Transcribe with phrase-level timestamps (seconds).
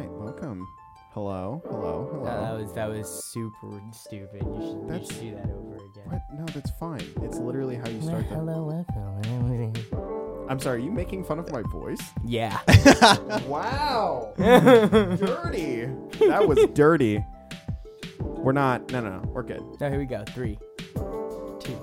[0.00, 0.66] right, welcome.
[1.12, 2.24] Hello, hello, hello.
[2.24, 4.42] No, that was that was super stupid.
[4.42, 6.04] You should That's- you should do that over again.
[6.06, 6.22] what?
[6.32, 7.02] No, that's fine.
[7.22, 8.36] It's literally how you start the.
[8.36, 10.46] Hello, welcome.
[10.48, 10.80] I'm sorry.
[10.80, 12.00] Are you making fun of my voice?
[12.24, 12.58] Yeah.
[13.46, 15.86] Wow, dirty.
[16.28, 17.24] That was dirty.
[18.20, 18.90] We're not.
[18.92, 19.28] No, no, no.
[19.28, 19.62] We're good.
[19.80, 20.24] now here we go.
[20.28, 20.58] Three,
[21.58, 21.76] two.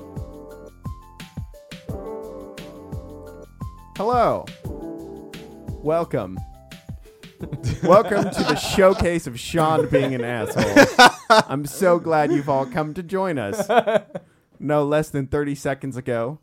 [3.98, 4.46] Hello.
[5.84, 6.38] Welcome.
[7.84, 11.07] Welcome to the showcase of Sean being an asshole.
[11.48, 13.68] I'm so glad you've all come to join us.
[14.60, 16.39] No less than 30 seconds ago,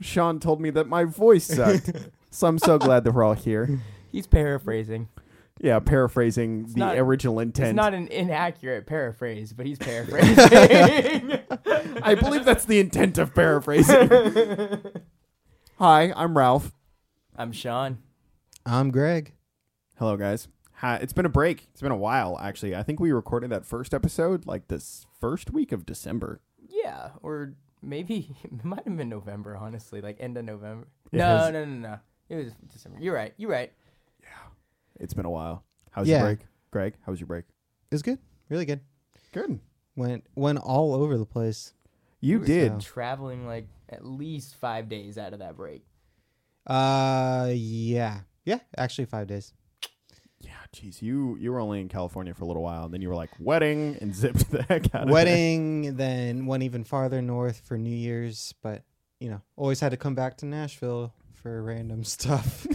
[0.00, 1.90] Sean told me that my voice sucked.
[2.34, 3.78] So I'm so glad that we're all here.
[4.10, 5.08] He's paraphrasing.
[5.60, 7.68] Yeah, paraphrasing the not- original intent.
[7.68, 11.38] It's not an inaccurate paraphrase, but he's paraphrasing.
[12.02, 14.10] I believe that's the intent of paraphrasing.
[15.78, 16.72] Hi, I'm Ralph.
[17.36, 17.98] I'm Sean.
[18.66, 19.32] I'm Greg.
[19.96, 20.48] Hello, guys.
[20.74, 20.96] Hi.
[20.96, 21.68] It's been a break.
[21.72, 22.74] It's been a while, actually.
[22.74, 26.40] I think we recorded that first episode like this first week of December.
[26.68, 29.56] Yeah, or maybe it might have been November.
[29.56, 30.88] Honestly, like end of November.
[31.12, 31.98] It no, has- no, no, no.
[32.28, 32.98] It was December.
[33.00, 33.34] You're right.
[33.36, 33.72] You're right.
[34.22, 34.28] Yeah.
[34.98, 35.64] It's been a while.
[35.90, 36.18] How's Yeah.
[36.18, 36.38] your break,
[36.70, 36.94] Greg?
[37.04, 37.44] How was your break?
[37.90, 38.18] It was good.
[38.48, 38.80] Really good.
[39.32, 39.60] Good.
[39.94, 41.72] Went went all over the place.
[42.20, 42.72] You was, did.
[42.72, 45.84] uh, Traveling like at least five days out of that break.
[46.66, 48.20] Uh yeah.
[48.46, 49.54] Yeah, actually 5 days.
[50.74, 51.00] Jeez.
[51.00, 53.30] You you were only in California for a little while, and then you were like
[53.38, 57.94] wedding and zipped the heck out of Wedding, then went even farther north for New
[57.94, 58.82] Year's, but
[59.20, 61.14] you know, always had to come back to Nashville
[61.44, 62.66] for random stuff.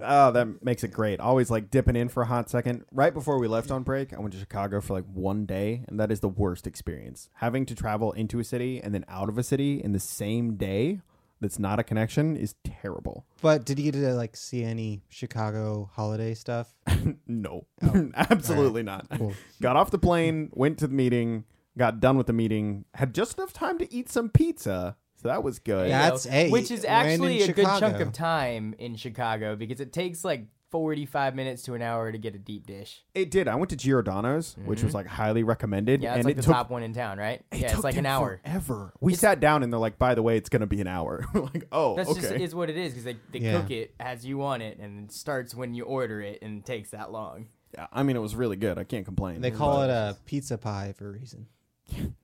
[0.00, 1.20] oh, that makes it great.
[1.20, 2.84] Always like dipping in for a hot second.
[2.90, 6.00] Right before we left on break, I went to Chicago for like one day, and
[6.00, 7.28] that is the worst experience.
[7.34, 10.56] Having to travel into a city and then out of a city in the same
[10.56, 11.00] day
[11.40, 13.26] that's not a connection is terrible.
[13.42, 16.72] but did you get to like see any Chicago holiday stuff?
[17.26, 19.06] no, Oh, absolutely not.
[19.16, 19.34] Cool.
[19.60, 21.44] got off the plane, went to the meeting,
[21.76, 24.96] got done with the meeting, had just enough time to eat some pizza.
[25.16, 25.88] So that was good.
[25.88, 26.02] Yeah.
[26.02, 30.24] That's- hey, which is actually a good chunk of time in Chicago because it takes
[30.24, 33.04] like 45 minutes to an hour to get a deep dish.
[33.14, 33.46] It did.
[33.46, 36.00] I went to Giordano's, which was like highly recommended.
[36.00, 36.02] Mm-hmm.
[36.04, 37.40] Yeah, it's and like it the took, top one in town, right?
[37.52, 38.40] it yeah, took it's like an hour.
[38.44, 38.92] Ever.
[39.00, 40.88] We It's- sat down and they're like, by the way, it's going to be an
[40.88, 41.24] hour.
[41.32, 42.20] We're like, oh, That's okay.
[42.22, 43.60] just is what it is because they, they Yeah.
[43.60, 46.64] cook it as you want it and it starts when you order it and it
[46.66, 47.46] takes that long.
[47.72, 48.76] yeah, I mean, it was really good.
[48.76, 49.42] I can't complain.
[49.42, 51.46] They call But- it a pizza pie for a reason.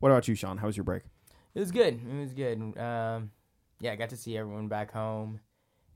[0.00, 0.58] What about you, Sean?
[0.58, 1.04] How was your break?
[1.54, 2.00] It was good.
[2.04, 2.58] It was good.
[2.76, 3.30] Um,
[3.80, 5.38] yeah, I got to see everyone back home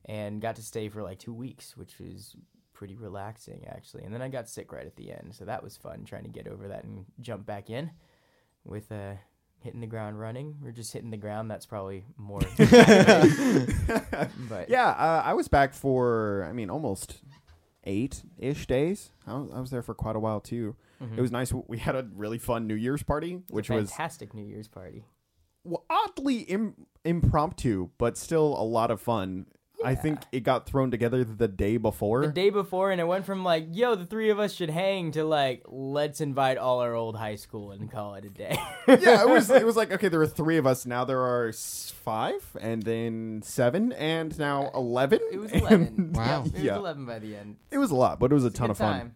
[0.07, 2.35] and got to stay for like two weeks, which was
[2.73, 4.03] pretty relaxing actually.
[4.03, 6.29] And then I got sick right at the end, so that was fun trying to
[6.29, 7.91] get over that and jump back in
[8.63, 9.13] with uh,
[9.59, 11.49] hitting the ground running or just hitting the ground.
[11.49, 12.41] That's probably more.
[14.49, 17.17] but Yeah, uh, I was back for, I mean, almost
[17.83, 19.11] eight ish days.
[19.25, 20.75] I was, I was there for quite a while too.
[21.01, 21.17] Mhm.
[21.17, 21.53] It was nice.
[21.53, 25.05] We had a really fun New Year's party, which was fantastic New Year's party.
[25.63, 29.45] well, oddly Im- impromptu, but still a lot of fun.
[29.87, 32.25] I think it got thrown together the day before.
[32.25, 35.11] The day before, and it went from like, "Yo, the three of us should hang"
[35.13, 39.21] to like, "Let's invite all our old high school and call it a day." yeah,
[39.21, 39.49] it was.
[39.49, 40.85] It was like okay, there were three of us.
[40.85, 45.19] Now there are five, and then seven, and now eleven.
[45.31, 46.11] It was And- eleven.
[46.17, 46.43] Wow.
[46.45, 46.71] Yep, it Yeah.
[46.73, 47.55] was eleven by the end.
[47.71, 48.99] It was a lot, but it was a It's ton good of fun.
[48.99, 49.13] time.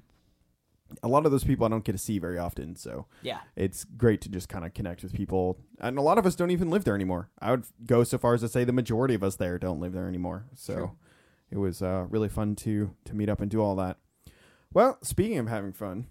[1.03, 3.39] A lot of those people I don't get to see very often, so Yeah.
[3.55, 5.57] it's great to just kind of connect with people.
[5.79, 7.29] And a lot of us don't even live there anymore.
[7.41, 9.93] I would go so far as to say the majority of us there don't live
[9.93, 10.45] there anymore.
[10.55, 10.91] So True.
[11.51, 13.97] it was uh, really fun to to meet up and do all that.
[14.73, 16.07] Well, speaking of having fun,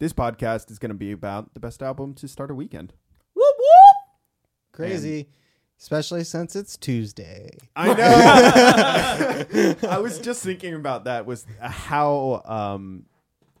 [0.00, 2.92] this podcast is going to be about the best album to start a weekend.
[3.34, 4.72] Whoop whoop.
[4.72, 5.28] Crazy.
[5.78, 7.50] Especially since it's Tuesday.
[7.76, 9.76] I know.
[9.90, 13.04] I was just thinking about that was how um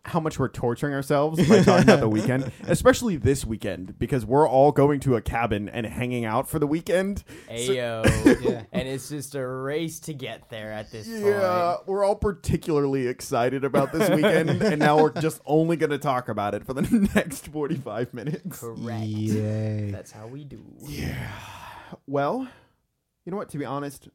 [0.06, 4.48] how much we're torturing ourselves by talking about the weekend, especially this weekend because we're
[4.48, 7.24] all going to a cabin and hanging out for the weekend.
[7.50, 8.04] Ayo.
[8.46, 8.62] Yeah.
[8.72, 11.34] And it's just a race to get there at this Yeah, point.
[11.34, 15.98] Yeah, we're all particularly excited about this weekend and now we're just only going to
[15.98, 16.82] talk about it for the
[17.14, 18.60] next 45 minutes.
[18.60, 19.02] Correct.
[19.04, 19.90] Yay.
[19.90, 20.62] That's how we do.
[20.80, 21.30] Yeah.
[22.06, 22.46] Well,
[23.24, 24.08] you know what, to be honest,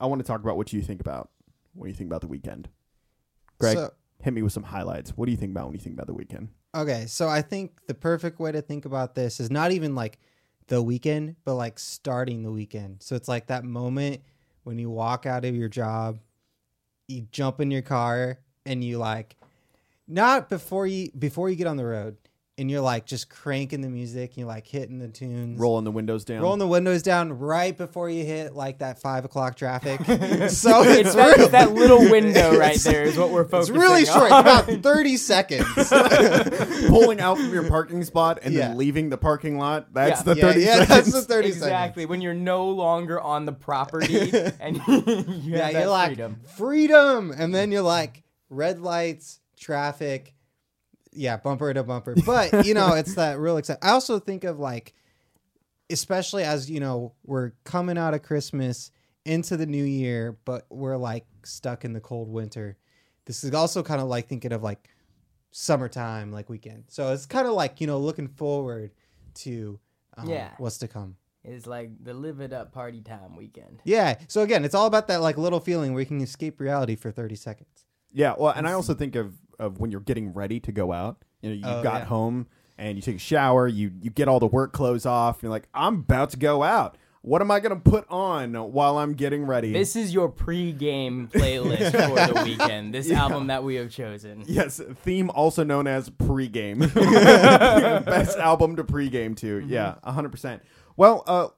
[0.00, 1.30] I want to talk about what you think about
[1.74, 2.68] when you think about the weekend.
[3.60, 3.92] Greg, So-
[4.22, 5.10] hit me with some highlights.
[5.10, 6.48] What do you think about when you think about the weekend?
[6.74, 10.18] Okay, so I think the perfect way to think about this is not even like
[10.66, 13.02] the weekend, but like starting the weekend.
[13.02, 14.22] So it's like that moment
[14.64, 16.18] when you walk out of your job,
[17.06, 19.36] you jump in your car, and you like
[20.06, 22.16] not before you before you get on the road,
[22.58, 25.90] and you're like just cranking the music, and you're like hitting the tunes, Rolling the
[25.90, 26.42] windows down.
[26.42, 30.00] rolling the windows down right before you hit like that five o'clock traffic.
[30.50, 33.76] so It's it's, that, real- it's that little window right there is what we're focusing.
[33.76, 33.82] On.
[34.00, 34.40] It's focusing really short, on.
[34.40, 35.64] about thirty seconds.
[36.88, 38.68] pulling out from your parking spot and Yeah.
[38.68, 39.92] then leaving the parking lot.
[39.92, 40.34] That's Yeah.
[40.34, 40.88] the yeah, 30 yeah, seconds.
[40.88, 42.10] that's the thirty exactly seconds.
[42.10, 44.30] when you're no longer on the property
[44.60, 45.04] and you
[45.44, 46.40] Yeah, that you're like freedom.
[46.56, 50.34] freedom, and then you're like red lights, traffic,
[51.12, 52.14] yeah, bumper to bumper.
[52.24, 53.80] But you know, it's that real exciting.
[53.82, 54.94] I also think of like,
[55.90, 58.90] especially as you know, we're coming out of Christmas
[59.24, 62.76] into the new year, but we're like stuck in the cold winter.
[63.26, 64.88] This is also kind of like thinking of like
[65.50, 66.84] summertime, like weekend.
[66.88, 68.92] So it's kind of like you know looking forward
[69.36, 69.78] to
[70.16, 70.50] um, Yeah.
[70.58, 71.16] what's to come.
[71.44, 73.80] It's like the live it up party time weekend.
[73.84, 74.18] Yeah.
[74.28, 77.10] So again, it's all about that like little feeling where you can escape reality for
[77.10, 77.84] thirty seconds.
[78.12, 81.22] Yeah, well, and I also think of of when you're getting ready to go out.
[81.42, 82.04] You know, you Oh, got yeah.
[82.06, 82.46] home
[82.78, 85.42] and you take a shower, you you get all the work clothes off.
[85.42, 86.96] You're like, I'm about to go out.
[87.22, 89.72] What am I gonna put on while I'm getting ready?
[89.72, 92.94] This is your pre-game playlist for the weekend.
[92.94, 94.44] This album that we have chosen.
[94.46, 96.78] yes, theme also known as pre-game.
[96.94, 99.60] Best album to pregame to.
[99.60, 99.68] Mm-hmm.
[99.72, 100.62] Yeah, hundred percent.
[100.96, 101.48] Well, uh,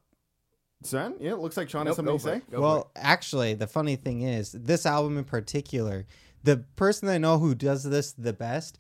[0.83, 2.43] son, yeah, it looks like Sean has something to say.
[2.51, 6.07] Go well, actually, the funny thing is, this album in particular,
[6.43, 8.79] the person I know who does this the best,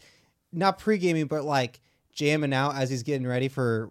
[0.52, 1.80] not pre gaming, but like
[2.12, 3.90] jamming out as he's getting ready for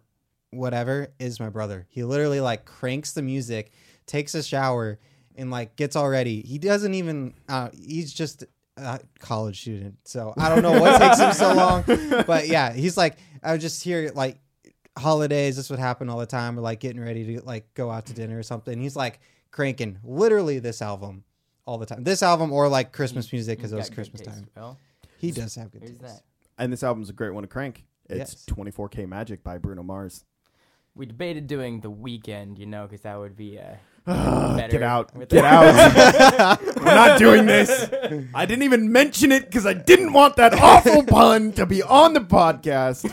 [0.52, 1.86] whatever, is my brother.
[1.90, 3.72] He literally like cranks the music,
[4.06, 5.00] takes a shower,
[5.36, 6.42] and like gets all ready.
[6.42, 7.34] He doesn't even.
[7.48, 8.44] Uh, he's just
[8.78, 11.84] a college student, so I don't know what takes him so long.
[12.26, 14.40] But yeah, he's like, I would just hear like
[14.98, 18.06] holidays this would happen all the time or like getting ready to like go out
[18.08, 19.20] to dinner or something he's like
[19.50, 21.24] cranking literally this album
[21.70, 24.32] all the time this album or like christmas music because it was christmas taste.
[24.38, 24.80] time Well,
[25.20, 26.02] he does have good there's taste.
[26.02, 26.22] that.
[26.58, 27.86] And this album's a great one to crank.
[28.10, 30.26] It's 24K Magic by Bruno Mars.
[30.96, 33.76] We debated doing the weekend, you know, because that would be uh,
[34.70, 35.16] Get out.
[35.16, 36.60] with Get the- out.
[36.78, 37.70] We're not doing this.
[38.34, 42.14] I didn't even mention it because I didn't want that awful pun to be on
[42.14, 43.08] the podcast.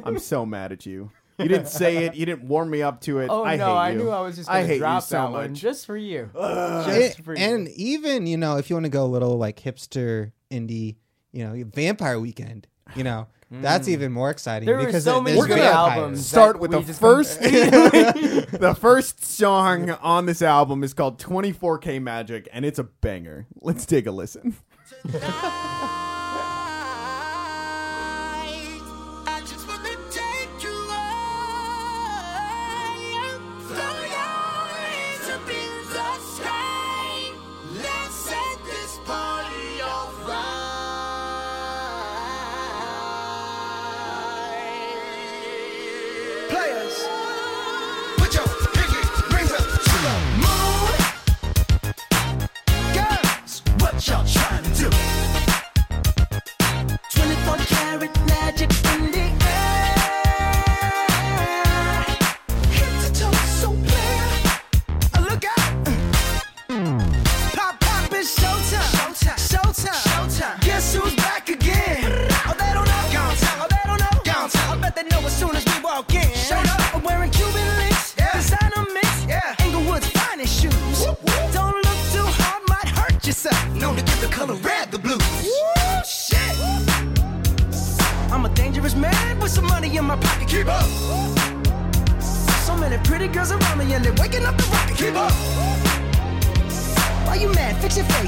[0.04, 1.10] I'm so mad at you.
[1.42, 2.14] You didn't say it.
[2.14, 3.28] You didn't warm me up to it.
[3.30, 3.98] Oh I no, hate I you.
[3.98, 5.60] knew I was just I gonna hate you drop so that one much.
[5.60, 6.30] just for you.
[6.34, 7.42] And, just for you.
[7.42, 10.96] and even you know if you want to go a little like hipster indie
[11.32, 13.26] you know vampire weekend you know
[13.60, 13.92] that's hmm.
[13.92, 15.98] even more exciting There are because so it- many there's good vampires.
[15.98, 16.26] albums.
[16.26, 17.40] Start with we the just first.
[17.42, 23.46] the first song on this album is called 24K Magic, and it's a banger.
[23.60, 24.56] Let's take a listen.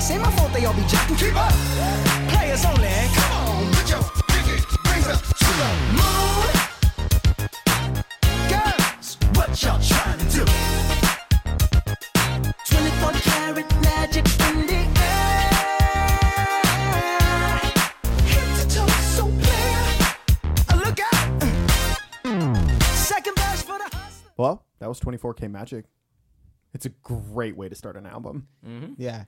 [0.04, 0.10] Fix.
[0.10, 1.18] Ain't my fault they all be jocking.
[1.18, 1.52] Keep up.
[2.28, 2.88] Players only.
[3.14, 6.48] Come on, put your pinky rings up to the moon.
[8.50, 10.44] Girls, what y'all trying to do?
[12.66, 15.50] 24 karat magic in the air.
[18.28, 19.78] Head to toe, so clear.
[20.68, 21.28] Uh, Look out.
[22.94, 24.30] Second verse for the hustler.
[24.36, 25.86] Well, that was 24K Magic.
[26.74, 28.48] It's a great way to start an album.
[28.98, 29.24] Yeah.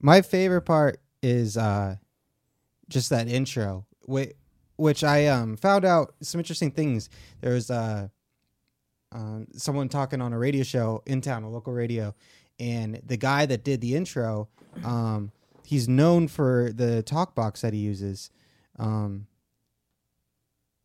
[0.00, 1.96] My favorite part is uh
[2.88, 7.08] just that intro, which, I um found out some interesting things.
[7.40, 8.08] There was uh
[9.12, 12.14] um, someone talking on a radio show in town, a local radio,
[12.58, 14.48] and the guy that did the intro,
[14.84, 15.30] um,
[15.64, 18.30] he's known for the talk box that he uses.
[18.76, 19.28] Um,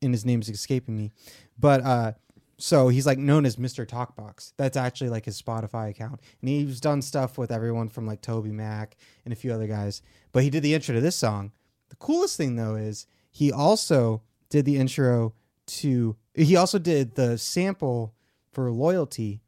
[0.01, 1.11] and his name's escaping me,
[1.57, 2.13] but uh,
[2.59, 3.85] so he's like known as Mr.
[3.87, 4.53] Talkbox.
[4.57, 8.91] That's actually like his Spotify account, and he's done stuff with everyone from like TobyMac
[9.23, 10.01] and a few other guys.
[10.33, 11.53] But he did the intro to this song.
[11.89, 15.33] The coolest thing though is he also did the intro
[15.67, 16.17] to.
[16.33, 18.13] He also did the sample
[18.51, 19.41] for "Loyalty"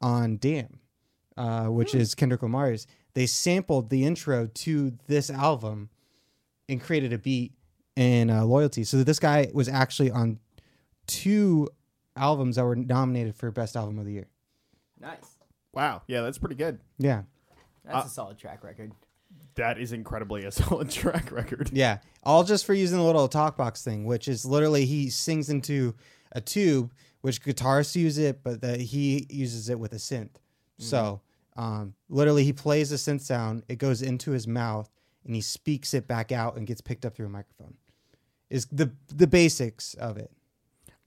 [0.00, 0.80] on "Damn,"
[1.36, 2.86] uh, which is Kendrick Lamar's.
[3.14, 5.90] They sampled the intro to this album
[6.66, 7.52] and created a beat
[7.94, 10.38] in uh, "Loyalty." So this guy was actually on
[11.06, 11.68] two
[12.16, 14.28] albums that were nominated for best album of the year.
[15.00, 15.36] Nice.
[15.72, 16.02] Wow.
[16.06, 16.80] Yeah, that's pretty good.
[16.98, 17.22] Yeah.
[17.84, 18.92] That's Uh, a solid track record.
[19.54, 21.70] That is incredibly a solid track record.
[21.72, 25.50] Yeah, all just for using the little talk box thing, which is literally he sings
[25.50, 25.94] into
[26.32, 26.92] a tube,
[27.22, 30.36] which guitarists use it, but that he uses it with a synth.
[30.78, 31.20] So,
[31.56, 34.90] um, literally, he plays the synth sound, it goes into his mouth,
[35.24, 37.74] and he speaks it back out and gets picked up through a microphone.
[38.50, 40.30] Is the the basics of it?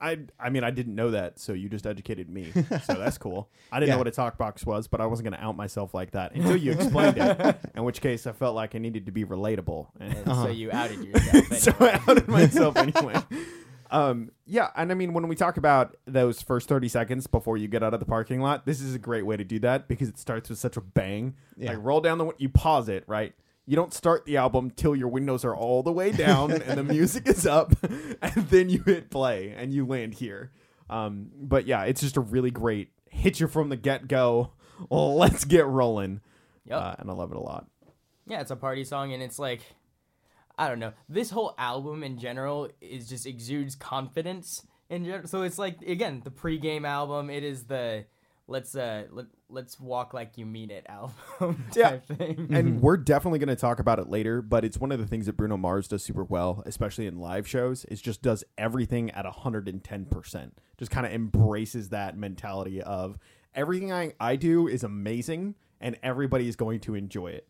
[0.01, 2.51] I I mean I didn't know that, so you just educated me.
[2.83, 3.49] So that's cool.
[3.71, 3.93] I didn't Yeah.
[3.95, 6.55] know what a talk box was, but I wasn't gonna out myself like that until
[6.57, 7.57] you explained it.
[7.75, 9.87] In which case I felt like I needed to be relatable.
[9.99, 10.43] And And Uh-huh.
[10.43, 11.53] So you outed yourself.
[11.57, 11.73] so.
[11.79, 13.15] I outed myself anyway.
[13.91, 17.67] Um, yeah, and I mean, when we talk about those first 30 seconds before you
[17.67, 20.09] get out of the parking lot, this is a great way to do that because
[20.09, 21.35] it starts with such a bang.
[21.55, 21.69] Yeah.
[21.69, 23.33] Like, roll down the, win- you pause it, right?
[23.65, 26.83] You don't start the album till your windows are all the way down and the
[26.83, 27.73] music is up,
[28.21, 30.51] and then you hit play and you land here.
[30.89, 34.51] Um, but yeah, it's just a really great hit you from the get go.
[34.89, 36.21] Let's get rolling.
[36.65, 36.77] Yep.
[36.79, 37.67] Uh, and I love it a lot.
[38.27, 39.61] Yeah, it's a party song, and it's like,
[40.57, 40.93] I don't know.
[41.07, 45.27] This whole album in general is just exudes confidence in general.
[45.27, 47.29] So it's like again the pregame album.
[47.29, 48.05] It is the
[48.47, 51.89] let's uh let, let's walk like you mean it album Yeah.
[51.91, 52.47] type thing.
[52.51, 55.25] and we're definitely going to talk about it later but it's one of the things
[55.25, 59.25] that bruno mars does super well especially in live shows is just does everything at
[59.25, 63.17] 110% just kind of embraces that mentality of
[63.53, 67.47] everything I, I do is amazing and everybody is going to enjoy it.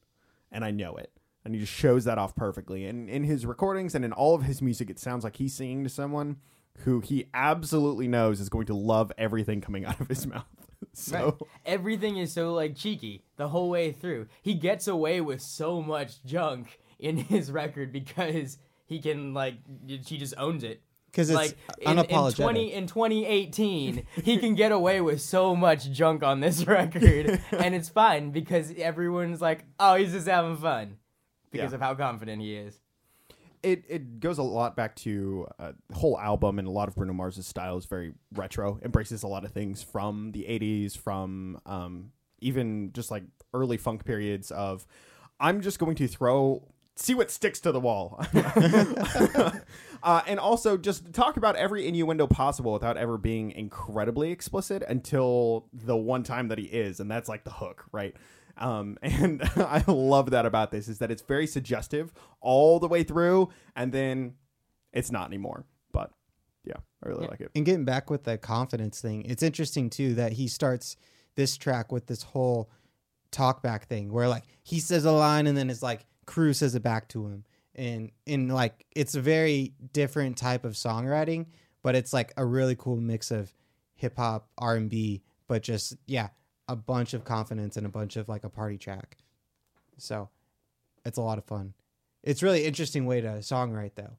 [0.52, 1.12] And i know it.
[1.44, 2.86] And he just shows that off perfectly.
[2.86, 5.84] And in his recordings and in all of his music it sounds like he's singing
[5.84, 6.38] to someone
[6.80, 10.46] who he absolutely knows is going to love everything coming out of his mouth
[10.94, 11.50] so Right.
[11.65, 14.27] Everything is so like cheeky the whole way through.
[14.42, 19.56] He gets away with so much junk in his record because he can like
[20.06, 20.82] she just owns it.
[21.12, 22.36] Because it's like in, in unapologetic.
[22.44, 27.74] 20 in 2018 he can get away with so much junk on this record and
[27.74, 30.98] it's fine because everyone's like oh he's just having fun
[31.51, 31.75] because Yeah.
[31.75, 32.77] of how confident he is
[33.65, 36.95] it it goes a lot back to uh, the whole album and a lot of
[36.95, 41.60] Bruno Mars's style is very retro, embraces a lot of things from the '80s, from
[41.65, 44.51] um, even just like early funk periods.
[44.51, 44.86] Of
[45.39, 48.24] I'm just going to throw see what sticks to the wall,
[50.03, 55.65] uh, and also just talk about every innuendo possible without ever being incredibly explicit until
[55.74, 58.15] the one time that he is, and that's like the hook, right?
[58.58, 63.04] Um, and I love that about this is that it's very suggestive all the way
[63.04, 64.36] through, and then
[64.94, 65.66] it's not anymore.
[65.92, 66.12] But
[66.64, 67.30] yeah, I really Yeah.
[67.32, 67.52] like it.
[67.56, 70.96] And getting back with the confidence thing, it's interesting too that he starts
[71.36, 72.70] this track with this whole
[73.32, 76.76] talk back thing where like he says a line and then it's like crew says
[76.76, 77.44] it back to him.
[77.76, 81.48] And in like it's a very different type of songwriting,
[81.84, 83.54] but it's like a really cool mix of
[83.96, 86.30] hip hop, R and B, but just yeah,
[86.67, 89.17] a bunch of confidence and a bunch of like a party track.
[89.98, 90.29] So
[91.05, 91.74] it's a lot of fun.
[92.24, 94.17] It's really interesting way to songwrite though.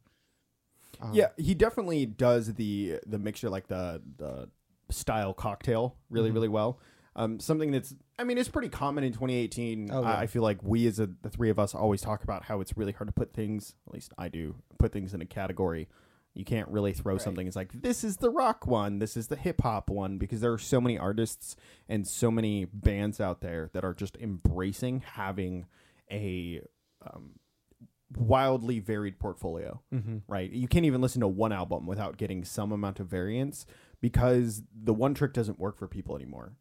[1.00, 4.48] Um, Yeah, he definitely does the the mixture like the the
[4.90, 6.34] style cocktail really Mhm.
[6.34, 6.78] really well.
[7.16, 9.90] Um, something that's I mean it's pretty common in 2018.
[9.90, 10.08] Oh, yeah.
[10.08, 12.60] I, I feel like we as a, the three of us always talk about how
[12.60, 13.74] it's really hard to put things.
[13.88, 15.88] At least I do put things in a category.
[16.37, 17.23] You can't really throw Right.
[17.23, 17.47] something.
[17.47, 20.52] It's like this is the rock one, this is the hip hop one, because there
[20.52, 21.57] are so many artists
[21.88, 25.66] and so many bands out there that are just embracing having
[26.12, 26.61] a
[27.02, 27.38] um,
[28.16, 30.23] wildly varied portfolio Mhm.
[30.28, 30.50] right?
[30.50, 33.66] You can't even listen to one album without getting some amount of variance
[34.00, 36.57] because the one trick doesn't work for people anymore.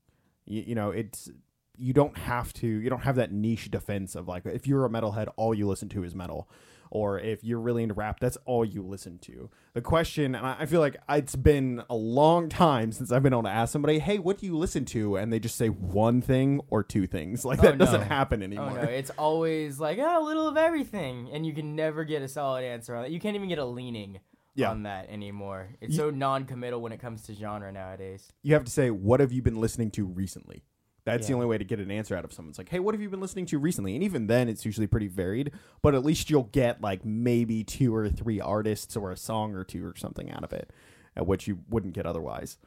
[0.46, 1.30] You, you know, it's
[1.78, 4.90] you don't have to you don't have that niche defense of like if you're a
[4.90, 6.50] metalhead all you listen to is metal
[6.92, 9.50] or if you're really into rap that's all you listen to.
[9.74, 13.44] The question and i feel like it's been a long time since i've been able
[13.44, 15.18] to ask somebody hey what do you listen to?
[15.18, 17.44] And they just say one thing or two things.
[17.46, 18.06] Like Oh, that doesn't no.
[18.08, 18.72] happen oh anymore.
[18.74, 22.28] No it's always like oh, a little of everything and you can never get a
[22.28, 23.12] solid answer on that.
[23.12, 24.20] You can't even get a leaning
[24.56, 24.72] Yeah.
[24.72, 25.70] on that anymore.
[25.82, 28.32] It's Ye- so non-committal when it comes to genre nowadays.
[28.44, 30.64] You have to say what have you been listening to recently
[31.06, 32.50] that's the only way to get an answer out of someone.
[32.50, 33.96] It's like hey what have you been listening to recently?
[33.96, 37.96] And even then it's usually pretty varied but at least you'll get like maybe two
[37.96, 40.72] or three artists or a song or two or something out of it
[41.16, 42.58] at which you wouldn't get otherwise.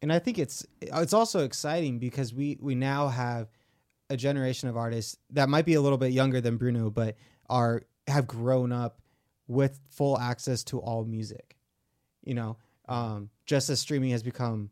[0.00, 3.48] And I think it's it's also exciting because we we now have
[4.10, 7.14] a generation of artists that might be a little bit younger than Bruno, but
[7.48, 9.00] are have grown up
[9.46, 11.56] with full access to all music.
[12.24, 12.56] You know,
[12.88, 14.70] Um, just as streaming has become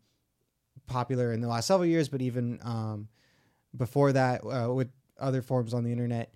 [0.90, 3.08] popular in the last several years, but even um,
[3.76, 6.34] before that, uh, with other forms on the internet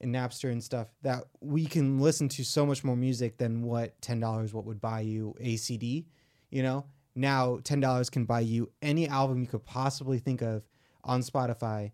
[0.00, 4.00] and Napster and stuff, that we can listen to so much more music than what
[4.02, 6.06] ten dollars what would buy you a CD.
[6.50, 10.62] You know, now ten dollars can buy you any album you could possibly think of
[11.04, 11.92] on Spotify,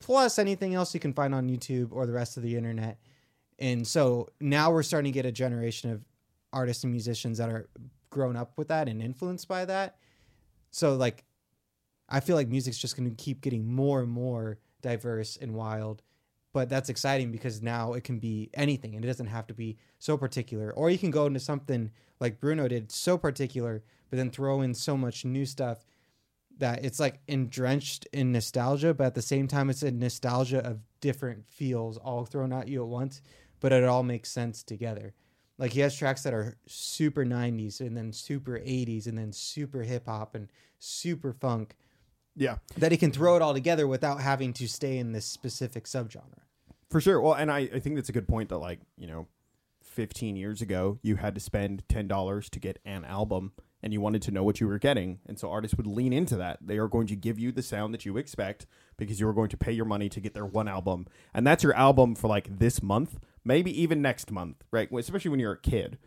[0.00, 2.98] plus anything else you can find on YouTube or the rest of the internet.
[3.58, 6.02] And so now we're starting to get a generation of
[6.52, 7.68] artists and musicians that are
[8.10, 9.96] grown up with that and influenced by that.
[10.72, 11.24] So like
[12.08, 16.02] I feel like music's just going to keep getting more and more diverse and wild.
[16.52, 19.78] But that's exciting because now it can be anything and it doesn't have to be
[19.98, 20.70] so particular.
[20.72, 24.74] Or you can go into something like Bruno did, so particular, but then throw in
[24.74, 25.86] so much new stuff
[26.58, 30.80] that it's like drenched in nostalgia, but at the same time, it's a nostalgia of
[31.00, 33.22] different feels all thrown at you at once,
[33.58, 35.14] but it all makes sense together.
[35.62, 39.82] Like he has tracks that are super 90s and then super 80s and then super
[39.82, 40.48] hip hop and
[40.80, 41.76] super funk
[42.34, 45.84] Yeah, that he can throw it all together without having to stay in this specific
[45.84, 46.42] subgenre.
[46.90, 47.20] for sure.
[47.20, 49.28] Well, and I, I think that's a good point that like you know,
[49.84, 54.00] fifteen years ago you had to spend ten dollars to get an album, and you
[54.00, 56.58] wanted to know what you were getting, and so artists would lean into that.
[56.60, 59.48] They are going to give you the sound that you expect because you are going
[59.48, 62.58] to pay your money to get their one album, and that's your album for like
[62.58, 64.90] this month, maybe even next month, right?
[64.92, 65.98] Especially when you're a kid.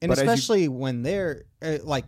[0.00, 2.04] and But as you- especially when they're uh, like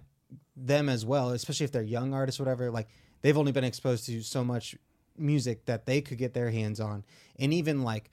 [0.60, 2.88] them as well especially if they're young artists whatever like
[3.22, 4.74] they've only been exposed to so much
[5.16, 7.04] music that they could get their hands on
[7.38, 8.10] and even like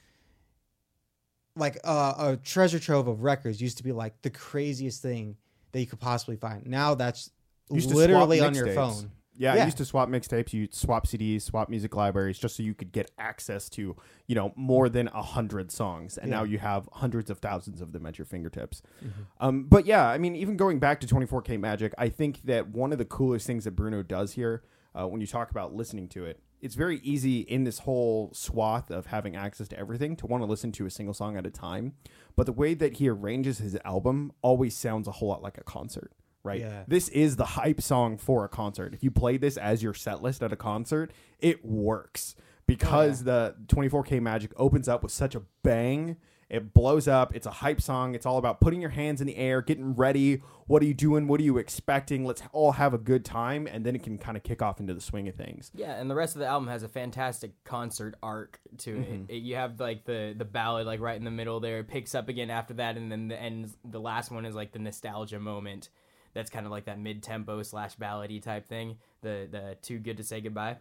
[1.55, 5.37] like uh, a treasure trove of records used to be like the craziest thing
[5.75, 7.31] that you could possibly find now that's
[7.69, 8.75] used literally on your mixtapes.
[8.75, 10.53] phone Yeah, I used to swap mixtapes.
[10.53, 14.53] You swap CDs, swap music libraries, just so you could get access to you know
[14.55, 18.17] more than a hundred songs, and now you have hundreds of thousands of them at
[18.17, 18.81] your fingertips.
[18.99, 19.21] Mm-hmm.
[19.41, 22.93] Um, but yeah, I mean, even going back to 24K Magic, I think that one
[22.93, 24.63] of the coolest things that Bruno does here,
[24.97, 28.89] uh, when you talk about listening to it, it's very easy in this whole swath
[28.89, 31.51] of having access to everything to want to listen to a single song at a
[31.51, 31.93] time.
[32.35, 35.63] But the way that he arranges his album always sounds a whole lot like a
[35.63, 36.11] concert.
[36.43, 36.61] Right.
[36.61, 36.83] Yeah.
[36.87, 38.93] This is the hype song for a concert.
[38.93, 42.35] If you play this as your set list at a concert, it works
[42.67, 46.17] because the 24K Magic opens up with such a bang.
[46.47, 47.35] It blows up.
[47.35, 48.13] It's a hype song.
[48.13, 50.43] It's all about putting your hands in the air, getting ready.
[50.67, 51.27] What are you doing?
[51.27, 52.23] What are you expecting?
[52.23, 53.65] Let's all have a good time.
[53.67, 55.71] And then it can kind of kick off into the swing of things.
[55.73, 59.23] Yeah, and the rest of the album has a fantastic concert arc to Mm-hmm.
[59.29, 59.35] it.
[59.37, 59.37] it.
[59.37, 61.79] You have like the the ballad like right in the middle there.
[61.79, 63.73] It picks up again after that, and then the end.
[63.83, 65.89] The last one is like the nostalgia moment.
[66.35, 68.97] That's kind of like that mid tempo slash ballady type thing.
[69.21, 70.77] The the too good to say goodbye.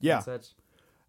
[0.00, 0.16] Yeah.
[0.16, 0.46] and such.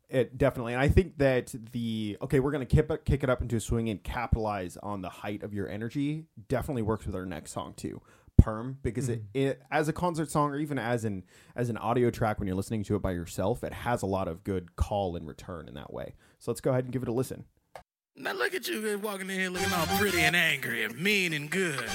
[0.10, 3.42] It definitely, and I think that the okay, we're gonna kick it, kick it up
[3.42, 6.26] into a swing and capitalize on the height of your energy.
[6.48, 8.02] Definitely works with our next song too,
[8.38, 9.48] Perm, because it, mm-hmm.
[9.50, 11.24] it as a concert song or even as an
[11.56, 14.28] as an audio track when you're listening to it by yourself, it has a lot
[14.28, 16.14] of good call and return in that way.
[16.40, 17.46] So let's go ahead and give it a listen.
[18.16, 21.50] Now look at you walking in here looking all pretty and angry and mean and
[21.50, 21.80] good.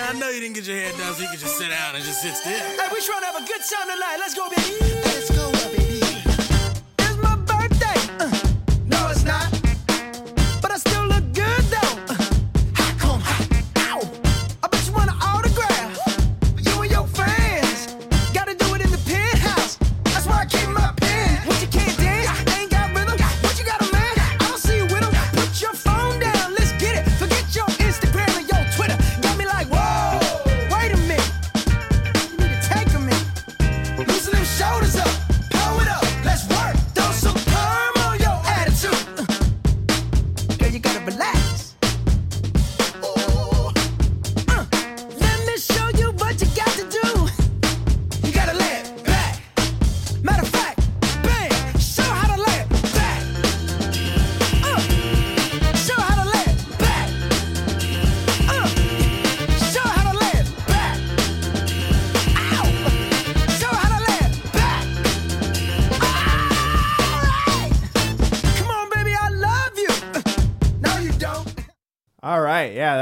[0.00, 2.04] I know you didn't get your hair done so you could just sit down and
[2.04, 2.52] just sit still.
[2.52, 4.16] Hey, we trying to have a good time tonight.
[4.18, 4.78] Let's go, baby.
[5.02, 5.57] Let's go,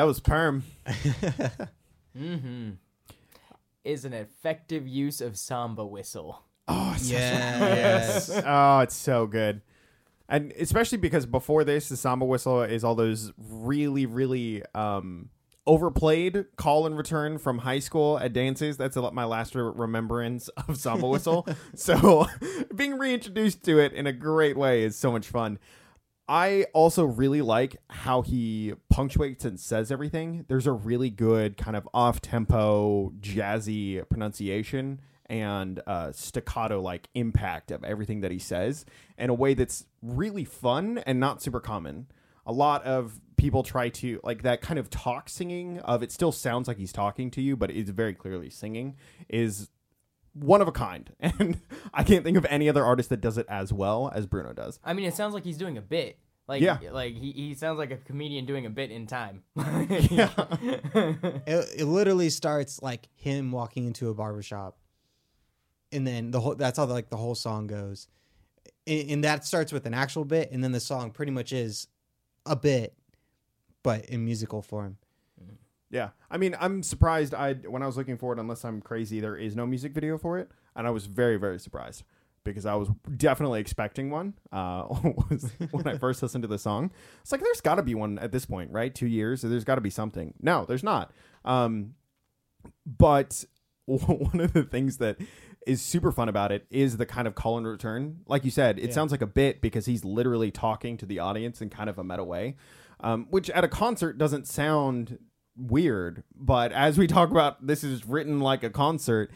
[0.07, 0.65] was Perm.
[2.19, 2.71] Mm-hmm.
[3.85, 6.43] Is an effective use of samba whistle.
[6.67, 8.31] Oh, yes.
[8.45, 9.63] oh, it's so good.
[10.29, 15.29] And especially because before this, the samba whistle is all those really, really um,
[15.67, 18.77] overplayed call and return from high school at dances.
[18.77, 21.47] That's a, my last re- remembrance of samba whistle.
[21.75, 22.27] so
[22.75, 25.59] being reintroduced to it in a great way is so much fun.
[26.29, 30.45] I also really like how he punctuates and says everything.
[30.49, 37.71] There's a really good kind of off tempo, jazzy pronunciation and uh, staccato like impact
[37.71, 38.85] of everything that he says
[39.19, 42.07] in a way that's really fun and not super common.
[42.45, 46.33] A lot of people try to like that kind of talk singing of it still
[46.33, 48.97] sounds like he's talking to you, but it's very clearly singing
[49.29, 49.69] is
[50.39, 51.11] one of a kind.
[51.21, 51.61] And
[51.95, 54.79] I can't think of any other artist that does it as well as Bruno does.
[54.85, 56.19] I mean, it sounds like he's doing a bit.
[56.49, 56.79] Like, Yeah.
[56.93, 59.43] like he, he sounds like a comedian doing a bit in time.
[59.57, 60.31] Yeah.
[61.47, 64.79] It, it literally starts like him walking into a barbershop,
[65.93, 68.09] and then the whole that's how like the whole song goes,
[68.87, 71.89] and, and that starts with an actual bit, and then the song pretty much is
[72.45, 72.95] a bit,
[73.83, 74.99] but in musical form.
[75.91, 77.35] Yeah, I mean, I'm surprised.
[77.35, 80.19] I when I was looking for it, unless I'm crazy, there is no music video
[80.19, 82.03] for it, and I was very, very surprised
[82.43, 84.35] because I was definitely expecting one.
[84.53, 84.85] Uh,
[85.31, 86.91] was when I first listened to the song,
[87.23, 88.93] it's like there's got to be one at this point, right?
[88.95, 90.35] Two years, so there's got to be something.
[90.41, 91.13] No, there's not.
[91.45, 91.95] Um,
[92.85, 93.45] but
[93.87, 95.19] one of the things that
[95.67, 98.21] is super fun about it is the kind of call and return.
[98.27, 98.93] Like you said, it Yeah.
[98.93, 102.05] sounds like a bit because he's literally talking to the audience in kind of a
[102.05, 102.57] meta way,
[103.01, 105.19] um, which at a concert doesn't sound
[105.57, 106.23] weird.
[106.35, 109.31] But as we talk about, this is written like a concert.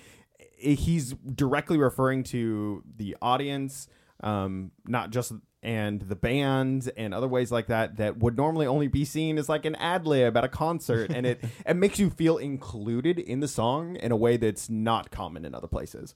[0.56, 3.88] He's directly referring to the audience,
[4.22, 8.88] um, not just and the band and other ways like that that would normally only
[8.88, 12.10] be seen as like an ad lib at a concert, and it it makes you
[12.10, 16.14] feel included in the song in a way that's not common in other places.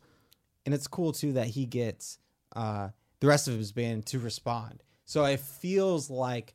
[0.65, 2.19] and it's cool too that he gets
[2.57, 2.89] uh,
[3.21, 4.83] the rest of his band to respond.
[5.05, 6.55] So it feels like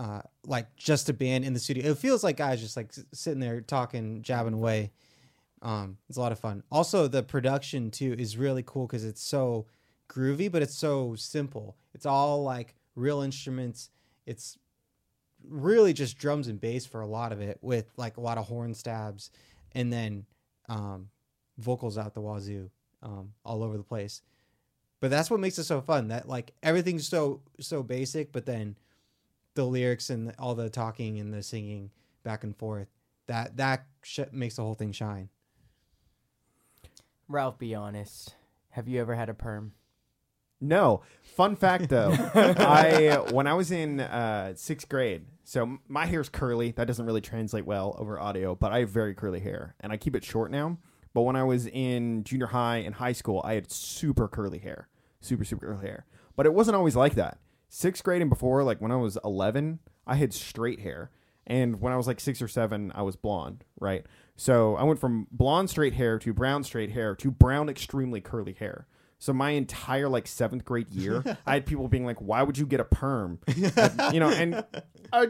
[0.00, 1.90] uh, like just a band in the studio.
[1.90, 4.92] It feels like guys just like sitting there talking, jabbing away.
[5.60, 6.62] Um, it's a lot of fun.
[6.72, 9.66] Also, the production too is really cool because it's so
[10.08, 11.76] groovy, but it's so simple.
[11.92, 13.90] It's all like real instruments.
[14.24, 14.56] It's
[15.46, 18.46] really just drums and bass for a lot of it, with like a lot of
[18.46, 19.30] horn stabs,
[19.72, 20.24] and then
[20.70, 21.10] um,
[21.58, 22.70] vocals out the wazoo
[23.02, 24.22] um, all over the place.
[25.00, 26.08] But that's what makes it so fun.
[26.08, 28.76] That like everything's so so basic, but then
[29.60, 31.90] the lyrics and all the talking and the singing
[32.22, 32.88] back and forth
[33.26, 35.28] that that sh- makes the whole thing shine.
[37.28, 38.34] Ralph, be honest.
[38.70, 39.72] Have you ever had a perm?
[40.60, 41.02] No.
[41.22, 46.28] Fun fact though, I when I was in uh, sixth grade, so m- my hair's
[46.28, 46.72] curly.
[46.72, 49.96] That doesn't really translate well over audio, but I have very curly hair, and I
[49.96, 50.78] keep it short now.
[51.14, 54.88] But when I was in junior high and high school, I had super curly hair,
[55.20, 56.04] super super curly hair.
[56.36, 57.38] But it wasn't always like that.
[57.72, 61.10] Sixth grade and before, like when I was eleven, I had straight hair,
[61.46, 63.64] and when I was like six or seven, I was blonde.
[63.80, 64.04] Right.
[64.34, 68.54] So I went from blonde straight hair to brown straight hair to brown extremely curly
[68.54, 68.88] hair.
[69.20, 72.66] So my entire like seventh grade year, I had people being like, "Why would you
[72.66, 73.38] get a perm?"
[74.12, 74.64] You know, and
[75.12, 75.26] uh,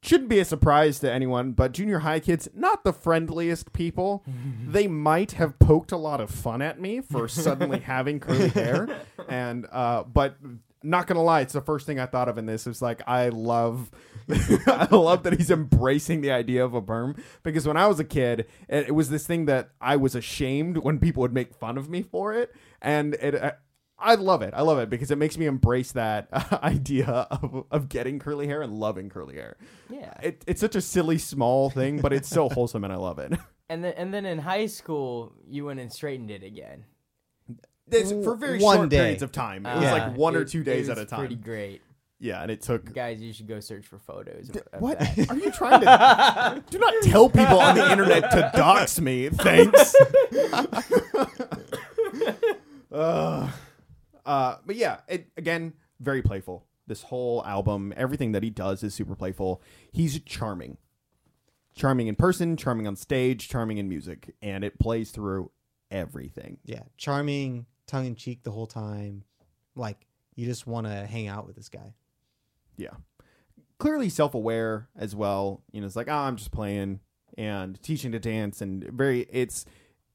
[0.00, 1.52] shouldn't be a surprise to anyone.
[1.52, 4.24] But junior high kids, not the friendliest people.
[4.66, 8.88] they might have poked a lot of fun at me for suddenly having curly hair,
[9.28, 10.36] and uh, but
[10.84, 12.66] not gonna lie, it's the first thing I thought of in this.
[12.66, 13.90] Is like I love,
[14.66, 18.04] I love that he's embracing the idea of a perm because when I was a
[18.04, 21.78] kid, it, it was this thing that I was ashamed when people would make fun
[21.78, 23.34] of me for it, and it.
[23.34, 23.52] Uh,
[23.96, 24.52] I love it.
[24.54, 26.28] I love it because it makes me embrace that
[26.62, 29.56] idea of, of getting curly hair and loving curly hair.
[29.88, 30.12] Yeah.
[30.20, 33.32] It, it's such a silly small thing, but it's so wholesome and I love it.
[33.70, 36.84] And then and then in high school, you went and straightened it again.
[37.90, 38.98] It's for very One short day.
[38.98, 39.66] periods of time.
[39.66, 41.18] It was Uh, like one or it- two it days was at a time.
[41.20, 41.82] Pretty great,
[42.18, 42.92] Yeah, and it took.
[42.94, 43.20] guys.
[43.20, 44.48] You should go search for photos.
[44.50, 45.30] Of, of What that.
[45.30, 46.62] are you trying to?
[46.70, 49.28] do not tell people on the internet to dox me.
[49.28, 49.94] Thanks.
[52.92, 53.50] uh,
[54.24, 56.64] uh, but yeah, it again very playful.
[56.86, 59.62] This whole album, everything that he does is super playful.
[59.90, 60.76] He's charming,
[61.74, 65.50] charming in person, charming on stage, charming in music, and it plays through
[65.90, 66.58] everything.
[66.64, 69.24] Yeah, charming, tongue in cheek the whole time.
[69.74, 71.94] Like you just want to hang out with this guy.
[72.76, 72.90] Yeah.
[73.78, 75.62] Clearly self aware as well.
[75.72, 77.00] You know, it's like, oh, I'm just playing
[77.36, 79.64] and teaching to dance and very it's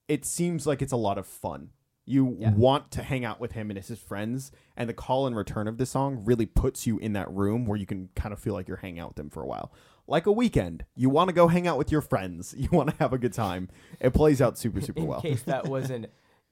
[0.07, 1.69] it seems like it's a lot of fun.
[2.05, 2.53] You Yeah.
[2.53, 5.77] want to hang out with him and his friends, and the call and return of
[5.77, 8.67] this song really puts you in that room where you can kind of feel like
[8.67, 9.71] you're hanging out with them for a while.
[10.07, 10.85] Like a weekend.
[10.95, 12.55] You want to go hang out with your friends.
[12.57, 13.69] You want to have a good time.
[13.99, 15.21] It plays out super, super in well.
[15.21, 16.07] case that wasn't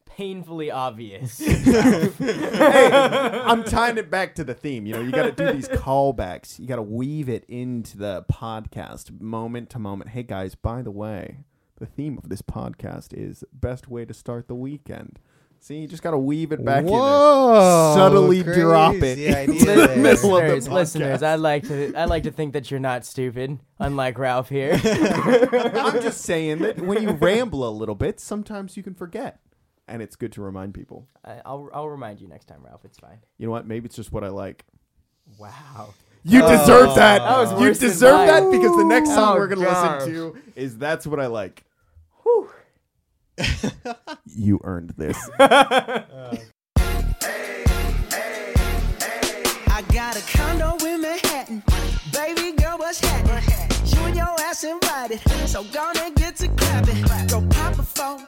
[0.09, 1.37] painfully obvious.
[1.39, 4.85] hey, I'm tying it back to the theme.
[4.85, 6.59] You know, you got to do these callbacks.
[6.59, 10.11] You got to weave it into the podcast moment to moment.
[10.11, 11.39] Hey guys, by the way,
[11.77, 15.19] the theme of this podcast is best way to start the weekend.
[15.59, 18.09] See, you just got to weave it back Whoa, in there.
[18.09, 18.99] Subtly drop it.
[18.99, 19.97] crazy idea into the there.
[19.97, 21.23] middle of the listeners, listeners.
[21.23, 24.73] I like to I like to think that you're not stupid, unlike Ralph here.
[24.83, 29.39] I'm just saying that when you ramble a little bit, sometimes you can forget.
[29.87, 31.07] And it's good to remind people.
[31.23, 32.83] I, I'll I'll remind you next time, Ralph.
[32.83, 33.19] It's fine.
[33.37, 33.65] You know what?
[33.65, 34.65] Maybe it's just what I like.
[35.37, 35.93] Wow.
[36.23, 36.95] You deserve oh.
[36.95, 37.19] that.
[37.19, 38.27] That was you worse than deserve mine.
[38.27, 40.05] that because the next song Oh, we're going to gosh.
[40.05, 41.63] listen to is That's What I Like.
[44.25, 45.17] you earned this.
[45.39, 46.39] I
[49.93, 51.63] got a condo in Manhattan.
[52.11, 53.43] Baby girl, what's happening?
[53.85, 55.21] You and your ass invited.
[55.47, 57.03] So gonna get to clapping.
[57.27, 58.27] Go pop a plan.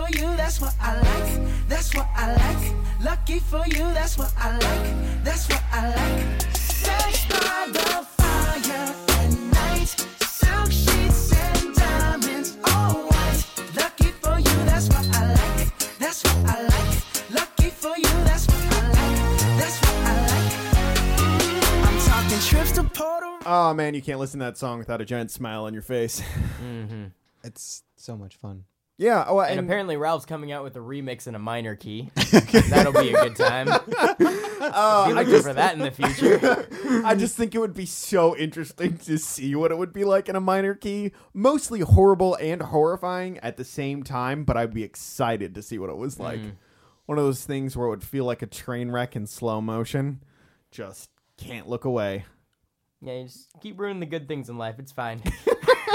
[0.00, 1.68] for you, that's what I like.
[1.68, 2.74] That's what I like.
[3.04, 5.24] Lucky for you, that's what I like.
[5.24, 6.42] That's what I like.
[6.56, 9.88] Sex by the fire at night.
[10.22, 13.44] Silk sheets and diamonds, all white.
[13.76, 15.98] Lucky for you, that's what I like.
[15.98, 16.90] That's what I like.
[17.38, 19.18] Lucky for you, that's what I like.
[19.60, 20.52] That's what I like.
[21.86, 25.04] I'm talking trips to Puerto oh, man, you can't listen to that song without a
[25.04, 26.22] giant smile on your face.
[26.62, 27.06] Mm-hmm.
[27.42, 28.64] It's so much fun.
[29.00, 29.24] Yeah.
[29.26, 32.10] Oh, And and, apparently Ralph's coming out with a remix in a minor key.
[32.68, 33.68] That'll be a good time.
[34.60, 36.68] uh, Be looking just, for that in the future.
[37.06, 40.28] I just think it would be so interesting to see what it would be like
[40.28, 41.12] in a minor key.
[41.32, 45.88] Mostly horrible and horrifying at the same time, but I'd be excited to see what
[45.88, 46.40] it was like.
[47.06, 50.22] One of those things where it would feel like a train wreck in slow motion.
[50.70, 51.08] Just
[51.38, 52.26] can't look away.
[53.00, 54.74] Yeah, you just keep ruining the good things in life.
[54.78, 55.22] It's fine.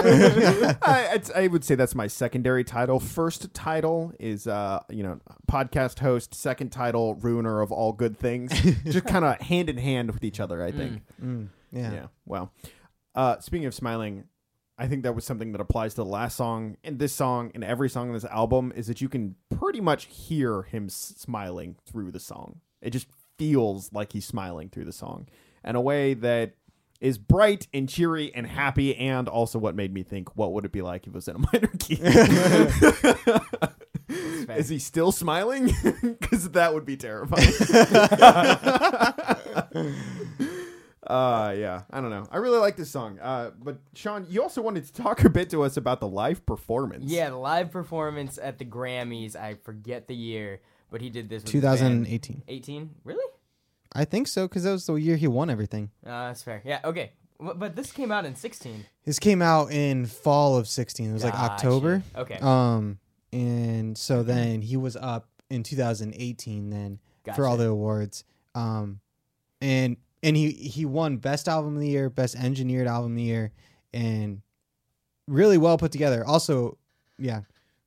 [0.81, 2.99] I, it's, I would say that's my secondary title.
[2.99, 6.33] First title is, uh, you know, podcast host.
[6.33, 8.51] Second title, ruiner of all good things.
[8.85, 11.01] Just kind of hand in hand with each other, I think.
[11.23, 11.91] Mm, yeah.
[11.93, 12.05] Yeah.
[12.25, 12.51] Well,
[13.15, 14.25] uh, speaking of smiling,
[14.77, 17.63] I think that was something that applies to the last song and this song and
[17.63, 21.77] every song on this album is that you can pretty much hear him s- smiling
[21.85, 22.59] through the song.
[22.81, 25.27] It just feels like he's smiling through the song
[25.63, 26.55] in a way that
[27.05, 30.71] is bright and cheery and happy and also what made me think what would it
[30.71, 31.99] be like if it was in a minor key
[34.55, 37.47] is he still smiling because that would be terrifying
[41.05, 44.59] uh yeah i don't know i really like this song uh but sean you also
[44.59, 48.39] wanted to talk a bit to us about the live performance yeah, the live performance
[48.41, 49.35] at the Grammys.
[49.35, 51.43] I forget the year, but he did this.
[51.43, 52.43] With 2018.
[52.47, 52.89] 18?
[53.03, 53.23] Really?
[53.95, 55.89] I think so because that was the year he won everything.
[56.05, 56.61] Uh, that's fair.
[56.65, 56.81] Yeah.
[56.83, 57.13] Okay.
[57.39, 58.85] But but this came out in 16.
[59.05, 61.09] This came out in fall of 16.
[61.09, 61.53] It was like Gotcha.
[61.53, 62.03] October.
[62.15, 62.37] Okay.
[62.41, 62.99] Um,
[63.31, 66.99] and so then he was up in 2018 then
[67.35, 67.63] for all Gotcha.
[67.63, 68.23] the awards.
[68.53, 68.99] Um,
[69.61, 73.23] and and he he won best album of the year, best engineered album of the
[73.23, 73.51] year,
[73.93, 74.41] and
[75.27, 76.25] really well put together.
[76.25, 76.77] Also,
[77.17, 77.41] yeah,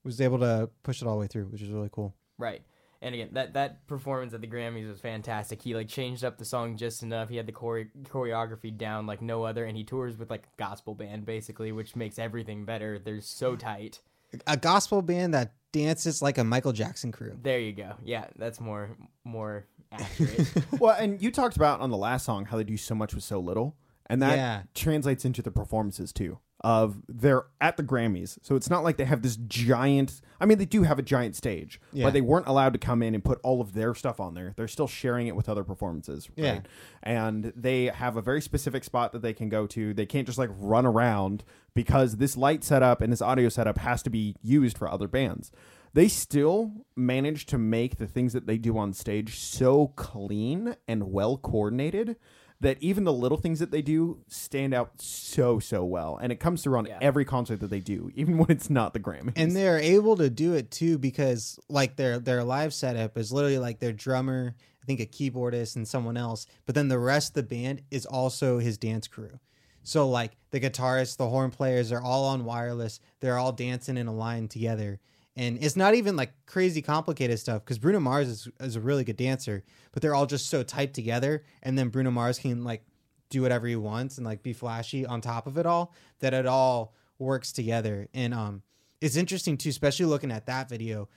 [0.04, 2.14] was able to push it all the way through, which is really cool.
[2.38, 2.62] Right.
[3.00, 5.62] And again, that that performance at the Grammys was fantastic.
[5.62, 7.28] He like changed up the song just enough.
[7.28, 10.56] He had the chore- choreography down like no other, and he tours with like a
[10.62, 12.98] gospel band basically, which makes everything better.
[12.98, 14.00] They're so tight.
[14.46, 17.38] A gospel band that dances like a Michael Jackson crew.
[17.40, 17.94] There you go.
[18.04, 20.52] Yeah, that's more more accurate.
[20.80, 23.24] well and you talked about on the last song how they do so much with
[23.24, 23.74] so little
[24.06, 24.62] and that Yeah.
[24.74, 28.38] translates into the performances too of they're at the grammys.
[28.42, 31.36] So it's not like they have this giant i mean they do have a giant
[31.36, 32.04] stage Yeah.
[32.04, 34.54] but they weren't allowed to come in and put all of their stuff on there.
[34.56, 36.44] They're still sharing it with other performances right?
[36.44, 36.60] Yeah.
[37.02, 39.94] and they have a very specific spot that they can go to.
[39.94, 41.44] They can't just like run around
[41.74, 45.52] because this light setup and this audio setup has to be used for other bands.
[45.94, 51.12] They still manage to make the things that they do on stage so clean and
[51.12, 52.16] well coordinated
[52.60, 56.18] that even the little things that they do stand out so so well.
[56.20, 56.98] And it comes through on Yeah.
[57.00, 59.34] every concert that they do even when it's not the grammys.
[59.36, 63.58] And they're able to do it too because like their their live setup is literally
[63.58, 67.34] like their drummer i think a keyboardist and someone else but then the rest of
[67.34, 69.38] the band is also his dance crew.
[69.84, 73.00] So like the guitarist the horn players are all on wireless.
[73.20, 75.00] They're all dancing in a line together
[75.38, 79.04] And it's not even like crazy complicated stuff because Bruno Mars is, is a really
[79.04, 81.44] good dancer, but they're all just so tight together.
[81.62, 82.84] And then Bruno Mars can like
[83.30, 86.46] do whatever he wants and like be flashy on top of it all that it
[86.46, 88.08] all works together.
[88.12, 88.62] And um,
[89.00, 91.08] it's interesting too, especially looking at that video.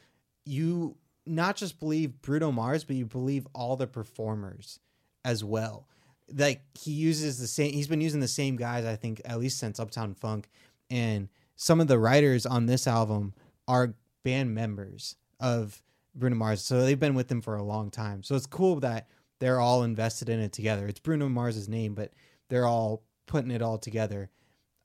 [0.45, 4.79] You not just believe Bruno Mars, but you believe all the performers
[5.25, 5.88] as well.
[6.31, 7.73] Like he uses the same.
[7.73, 10.47] He's been using the same guys, I think, at least since Uptown Funk,
[10.91, 13.34] and some of the writers on this album
[13.67, 15.81] are band members of
[16.15, 18.23] Bruno Mars, so they've been with him for a long time.
[18.23, 19.07] So it's cool that
[19.39, 20.88] they're all invested in it together.
[20.88, 22.12] It's Bruno Mars's name, but
[22.49, 24.29] they're all putting it all together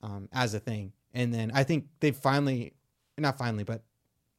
[0.02, 0.92] um, as a thing.
[1.12, 2.74] And then I think they've finally,
[3.18, 3.82] not finally, but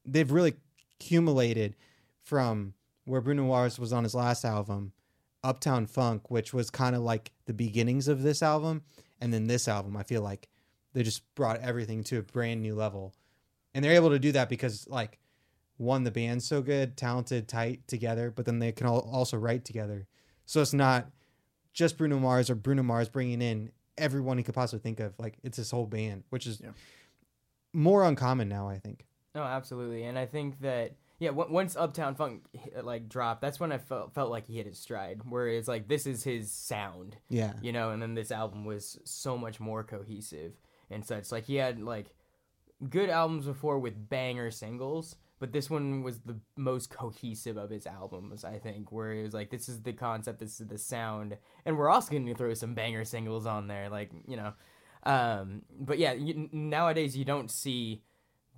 [0.06, 0.56] they've really
[1.00, 1.76] accumulated
[2.24, 2.74] from
[3.06, 4.94] where Bruno Mars was on his last album,
[5.44, 8.84] Uptown Funk, which was kind of like the beginnings of this album,
[9.22, 9.96] and then this album.
[9.96, 10.50] I feel like
[10.94, 13.14] they just brought everything to a brand new level,
[13.78, 15.20] and they're able to do that because like
[15.78, 19.64] one, the band's so good, talented, tight together, but then they can all also write
[19.64, 20.08] together.
[20.48, 21.12] So it's not
[21.74, 25.14] just Bruno Mars or Bruno Mars bringing in everyone he could possibly think of.
[25.20, 26.72] Like it's his whole band, which is Yeah.
[27.74, 28.68] more uncommon now.
[28.68, 29.06] I think.
[29.36, 32.46] No, absolutely, and I think that yeah, w- once Uptown Funk
[32.82, 35.22] like dropped, that's when I felt felt like he hit his stride.
[35.30, 37.54] Where it's like this is his sound, Yeah.
[37.62, 40.54] you know, and then this album was so much more cohesive
[40.90, 41.32] and such.
[41.32, 42.08] Like he had like
[42.90, 47.86] good albums before with banger singles, but this one was the most cohesive of his
[47.88, 48.92] albums, I think.
[48.92, 52.12] Where it was like this is the concept, this is the sound, and we're also
[52.12, 54.54] going to throw some banger singles on there, like you know.
[55.04, 58.04] Um, but yeah, you, nowadays you don't see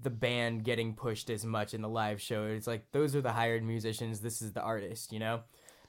[0.01, 2.45] the band getting pushed as much in the live show.
[2.45, 4.21] It's like those are the hired musicians.
[4.21, 5.41] This is the artist, you know.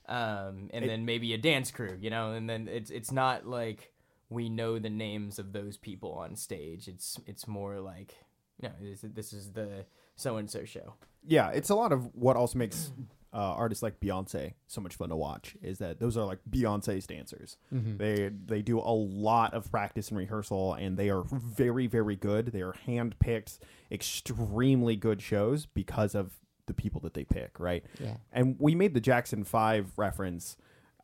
[0.08, 2.32] Um, and It- then maybe a dance crew, you know.
[2.32, 3.92] And then it's it's not like
[4.30, 6.88] we know the names of those people on stage.
[6.88, 8.14] It's it's more like
[8.62, 9.84] you know this, this is the
[10.16, 10.94] so and so show.
[11.26, 12.92] yeah, it's a lot of what also makes
[13.32, 17.06] uh, artists like Beyonce so much fun to watch is that those are like Beyonce's
[17.06, 17.56] dancers.
[17.70, 22.46] They they do a lot of practice and rehearsal, and they are very very good.
[22.46, 23.58] They are handpicked,
[23.90, 26.32] extremely good shows because of
[26.66, 27.84] the people that they pick, right?
[27.98, 28.16] Yeah.
[28.32, 30.56] And we made the Jackson Five reference,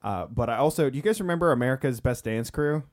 [0.02, 2.84] uh, but I also do you guys remember America's Best Dance Crew?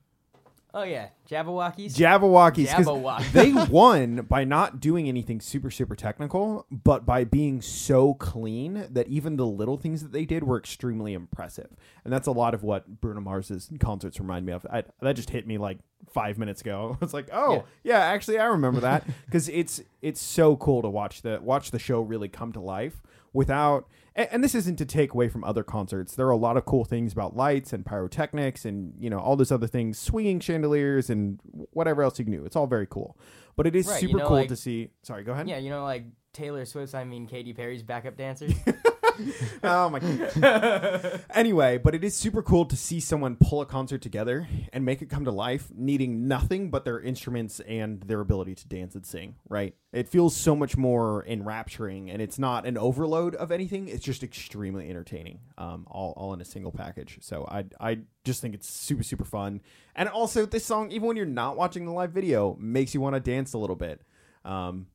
[0.76, 1.94] Oh yeah, Jabbawockeez.
[1.96, 2.68] Jabbawockeez.
[2.74, 3.32] 'cause Jabberwock.
[3.32, 9.08] they won by not doing anything super, super technical, but by being so clean that
[9.08, 11.70] even the little things that they did were extremely impressive.
[12.04, 14.66] And that's a lot of what Bruno Mars's concerts remind me of.
[14.72, 15.78] I, that just hit me like
[16.12, 16.98] five minutes ago.
[17.02, 20.90] I was like, oh yeah, actually I remember that because it's it's so cool to
[20.90, 24.86] watch the watch the show really come to life without and, and this isn't to
[24.86, 27.86] take away from other concerts there are a lot of cool things about lights and
[27.86, 31.40] pyrotechnics and you know all those other things swinging chandeliers and
[31.72, 33.18] whatever else you can do it's all very cool
[33.56, 35.58] but it is Right, you super know, cool like- to see sorry go ahead Yeah,
[35.58, 36.96] you know like Taylor Swift.
[36.96, 38.54] I mean Katy Perry's backup dancers.
[39.64, 41.22] oh my god.
[41.34, 45.02] Anyway but it is super cool to see someone pull a concert together and make
[45.02, 49.06] it come to life needing nothing but their instruments and their ability to dance and
[49.06, 49.76] sing right?
[49.92, 53.88] It feels so much more enrapturing and it's not an overload of anything.
[53.88, 57.20] It's just extremely entertaining um, all, all in a single package.
[57.22, 59.62] So I, I just think it's super super fun.
[59.96, 63.16] And also this song even when you're not watching the live video makes you want
[63.16, 64.02] to dance a little bit.
[64.46, 64.88] Um,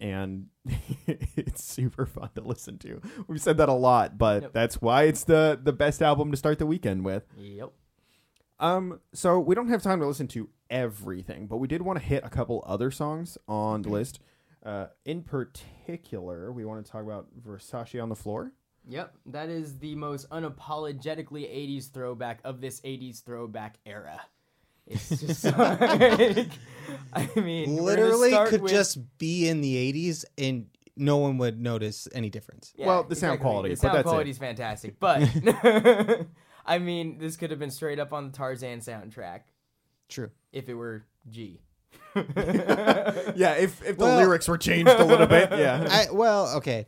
[0.00, 0.46] and
[1.06, 3.00] it's super fun to listen to.
[3.28, 4.52] We've said that a lot, but Yep.
[4.52, 7.24] that's why it's the the best album to start the weekend with.
[7.36, 7.70] yep.
[8.58, 12.04] Um, so we don't have time to listen to everything, but we did want to
[12.04, 14.20] hit a couple other songs on the list.
[14.62, 18.52] Uh, in particular, we want to talk about Versace on the floor.
[18.86, 24.20] Yep, that is the most unapologetically 80s throwback of this 80s throwback era.
[24.90, 26.48] It's just like,
[27.12, 32.06] I mean, Literally could with- just be in the 80s and no one would notice
[32.12, 32.72] any difference.
[32.76, 34.08] Yeah, Well, the sound quality, The sound that's it.
[34.10, 35.22] quality's fantastic, but
[36.66, 39.40] I mean, this could have been straight up on the Tarzan soundtrack
[40.08, 40.30] True.
[40.52, 41.60] if it were G.
[42.14, 45.86] Yeah, if if the Well- lyrics were changed a little bit, yeah.
[45.88, 46.86] I well, okay.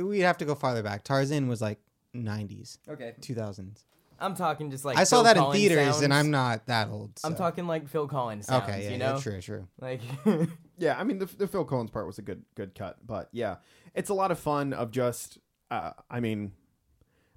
[0.00, 1.02] We'd have to go farther back.
[1.02, 1.78] Tarzan was like
[2.14, 3.84] 90s, Okay, 2000s.
[4.20, 6.02] I'm talking just like I saw Phil that in theaters sounds.
[6.02, 7.12] and I'm not that old.
[7.24, 8.64] I'm talking like Phil Collins sounds.
[8.64, 9.68] Okay, yeah, you yeah, know, true, true.
[9.80, 10.00] like
[10.78, 13.56] Yeah, I mean the the Phil Collins part was a good good cut, but yeah,
[13.94, 14.72] it's a lot of fun.
[14.72, 15.38] Of just,
[15.70, 16.52] uh, I mean,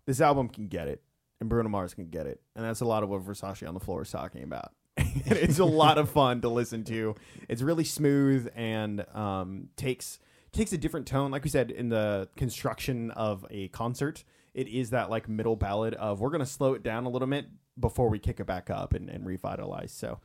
[0.06, 1.02] this album can get it,
[1.40, 3.80] and Bruno Mars can get it, and that's a lot of what Versace on the
[3.80, 4.72] floor is talking about.
[5.26, 7.16] It's a lot of fun to listen to.
[7.50, 10.20] It's really smooth and um, takes
[10.52, 11.32] takes a different tone.
[11.32, 14.24] Like we said in the construction of a concert,
[14.54, 17.46] it is that like middle ballad of we're gonna slow it down a little bit
[17.80, 19.92] before we kick it back up and, and revitalize.
[19.92, 20.20] So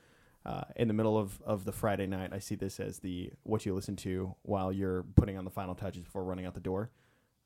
[0.47, 2.31] uh, in the middle of, of the Friday night.
[2.33, 5.74] I see this as the what you listen to while you're putting on the final
[5.74, 6.91] touches before running out the door.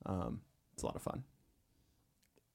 [0.04, 0.42] Um,
[0.74, 1.24] it's a lot of fun.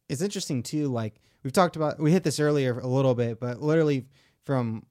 [0.08, 0.88] it's interesting too.
[0.88, 4.06] Like we've talked about, we hit this earlier a little bit, but literally
[4.44, 4.86] from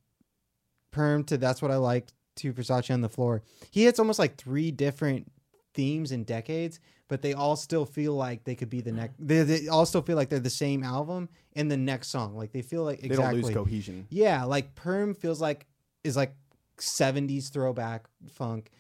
[0.91, 4.37] Perm to That's What I Like to Versace on the Floor, he hits almost like
[4.37, 5.31] three different
[5.75, 9.15] themes and decades, but they all still feel like they could be the next.
[9.19, 12.37] They, they all still feel like they're the same album in the next song.
[12.37, 13.41] Like they feel like They exactly.
[13.43, 14.07] don't lose cohesion.
[14.11, 15.67] Yeah, like Perm feels like
[16.03, 16.35] is like
[16.79, 18.71] 70s throwback funk.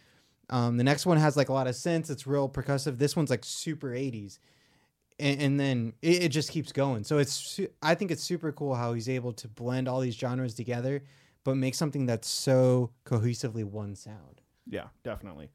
[0.50, 2.10] Um, the next one has like a lot of synths.
[2.10, 2.98] It's real percussive.
[2.98, 4.38] This one's like super 80s,
[5.18, 7.04] and, and then it, it just keeps going.
[7.04, 10.14] So it's su- I think it's super cool how he's able to blend all these
[10.16, 11.02] genres together,
[11.44, 14.42] but make something that's so cohesively one sound.
[14.68, 15.50] Yeah, definitely.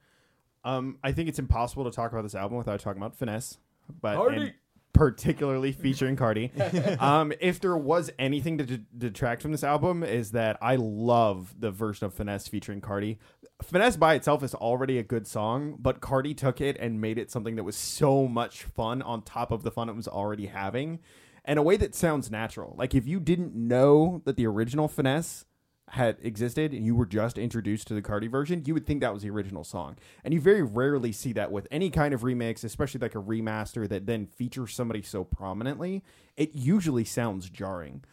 [0.63, 3.57] Um, I think it's impossible to talk about this album without talking about finesse,
[4.01, 4.53] but and
[4.93, 6.51] particularly featuring Cardi.
[6.99, 11.55] um, if there was anything to d- detract from this album, is that I love
[11.57, 13.17] the version of finesse featuring Cardi.
[13.63, 17.31] Finesse by itself is already a good song, but Cardi took it and made it
[17.31, 20.99] something that was so much fun on top of the fun it was already having,
[21.47, 22.75] in a way that sounds natural.
[22.77, 25.45] Like if you didn't know that the original finesse
[25.91, 29.13] had existed and you were just introduced to the Cardi version, you would think that
[29.13, 29.97] was the original song.
[30.23, 33.87] And you very rarely see that with any kind of remix, especially like a remaster
[33.89, 36.03] that then features somebody so prominently.
[36.37, 38.03] It usually sounds jarring.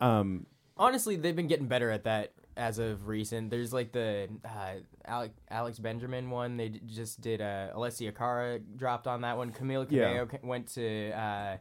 [0.00, 0.46] Um,
[0.76, 3.50] Honestly, they've been getting better at that as of recent.
[3.50, 6.56] There's like the uh, Alex, Alec Benjamin one.
[6.56, 7.40] They d- just did.
[7.40, 9.50] Uh, Alessia Cara dropped on that one.
[9.52, 10.06] Camila Yeah.
[10.08, 11.56] Cabello ca- went to uh,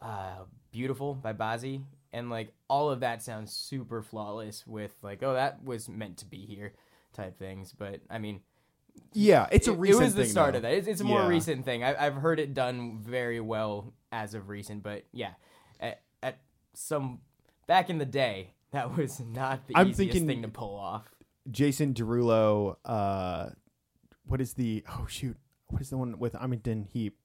[0.00, 0.36] uh,
[0.70, 4.66] "Beautiful" by Bazzi, and like all of that sounds super flawless.
[4.66, 6.72] With like, oh, that was meant to be here,
[7.12, 7.72] type things.
[7.76, 8.40] But I mean,
[9.12, 10.56] yeah, it's a recent it, it was the thing, start though.
[10.58, 10.72] of that.
[10.74, 11.28] It's, it's a more Yeah.
[11.28, 11.84] recent thing.
[11.84, 15.32] I, I've heard it done very well as of recent, but yeah,
[15.80, 16.38] at, at
[16.74, 17.20] some
[17.66, 21.04] back in the day, that was not the I'm easiest thinking- thing to pull off.
[21.50, 22.76] Jason Derulo.
[22.84, 23.50] Uh,
[24.26, 24.84] what is the?
[24.90, 25.36] Oh shoot!
[25.68, 27.16] What is the one with Imogen Heap?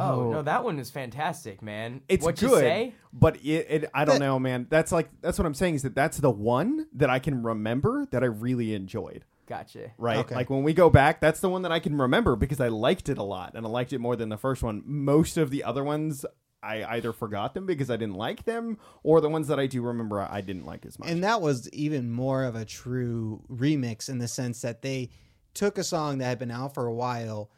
[0.00, 2.00] Oh, oh, no, that one is fantastic, man.
[2.08, 2.94] It's what good, you say?
[3.12, 4.66] but it, it I don't That- know, man.
[4.70, 8.06] That's like that's what I'm saying is that that's the one that I can remember
[8.10, 9.24] that I really enjoyed.
[9.46, 9.90] Gotcha.
[9.98, 10.34] Right, Okay.
[10.36, 13.08] like when we go back, that's the one that I can remember because I liked
[13.08, 14.82] it a lot and I liked it more than the first one.
[14.86, 16.24] Most of the other ones,
[16.62, 19.82] I either forgot them because I didn't like them, or the ones that I do
[19.82, 21.08] remember, I didn't like as much.
[21.10, 25.10] And that was even more of a true remix in the sense that they
[25.52, 27.50] took a song that had been out for a while,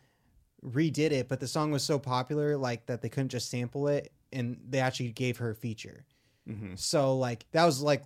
[0.65, 4.13] redid it, but the song was so popular like that they couldn't just sample it
[4.33, 6.05] and they actually gave her a feature.
[6.49, 6.79] Mhm.
[6.79, 8.05] So like that was like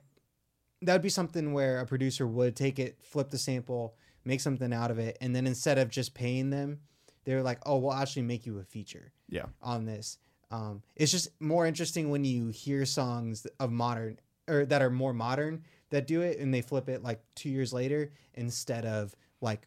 [0.83, 4.73] that would be something where a producer would take it, flip the sample, make something
[4.73, 6.81] out of it, and then instead of just paying them,
[7.25, 10.19] they were like, "Oh, we'll actually make you a feature." yeah, on this.
[10.51, 15.13] Um, it's just more interesting when you hear songs of modern or that are more
[15.13, 19.67] modern that do it and they flip it like two years later instead of like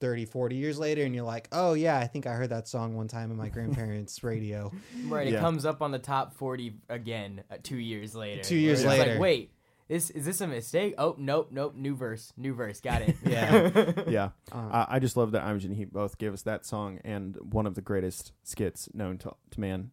[0.00, 1.04] 30, 40 years later.
[1.04, 3.48] And you're like, oh, yeah, I think I heard that song one time in my
[3.48, 4.72] grandparents' radio.
[5.06, 5.40] Right, it Yeah.
[5.40, 8.42] comes up on the top 40 again uh, two years later.
[8.42, 9.12] Two years Where it's later.
[9.12, 9.52] Like, wait,
[9.88, 10.94] is, is this a mistake?
[10.98, 12.80] Oh, nope, nope, new verse, new verse.
[12.80, 13.16] Got it.
[13.24, 13.92] Yeah.
[14.08, 14.28] yeah.
[14.50, 17.74] Uh, I just love that Imogen Heap both gave us that song and one of
[17.74, 19.90] the greatest skits known to, to man.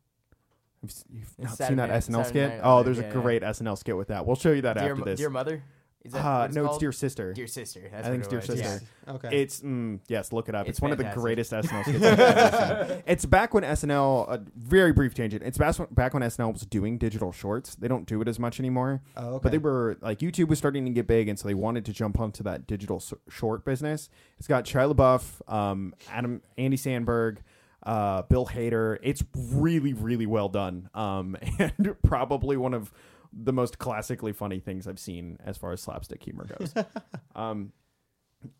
[0.83, 2.49] Have You've It's not Saturday seen that Night- SNL Saturday skit?
[2.49, 3.21] Night Oh, Live, there's yeah, a yeah.
[3.21, 4.25] great SNL skit with that.
[4.27, 5.19] We'll show you that Dear, after Mo- this.
[5.19, 5.63] Dear Mother?
[6.03, 6.79] Is that uh, what it's no, it's called?
[6.79, 7.33] Dear Sister.
[7.33, 7.89] Dear Sister.
[7.91, 8.85] That's I think what it's it Dear was, Sister.
[9.07, 9.13] yeah.
[9.13, 9.41] okay.
[9.41, 10.67] It's mm, yes, look it up.
[10.67, 11.21] It's, It's one of the fantastic.
[11.23, 12.03] greatest SNL skits.
[12.05, 13.03] I've ever seen.
[13.07, 14.29] It's back when SNL.
[14.29, 15.43] A very brief tangent.
[15.43, 17.75] It's back when, back when SNL was doing digital shorts.
[17.75, 19.01] They don't do it as much anymore.
[19.17, 19.39] oh, okay.
[19.43, 21.93] But they were like YouTube was starting to get big, and so they wanted to
[21.93, 24.09] jump onto that digital s- short business.
[24.37, 27.39] It's got Shia LaBeouf, um, Adam, Andy Samberg,
[27.83, 28.97] uh, Bill Hader.
[29.03, 32.93] It's really, really well done, um, and probably one of
[33.33, 36.73] the most classically funny things I've seen as far as slapstick humor goes.
[37.35, 37.71] um,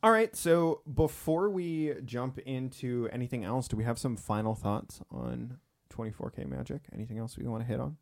[0.02, 5.02] all right, so before we jump into anything else, do we have some final thoughts
[5.12, 5.60] on
[5.94, 6.82] 24K Magic?
[6.94, 7.98] Anything else we want to hit on?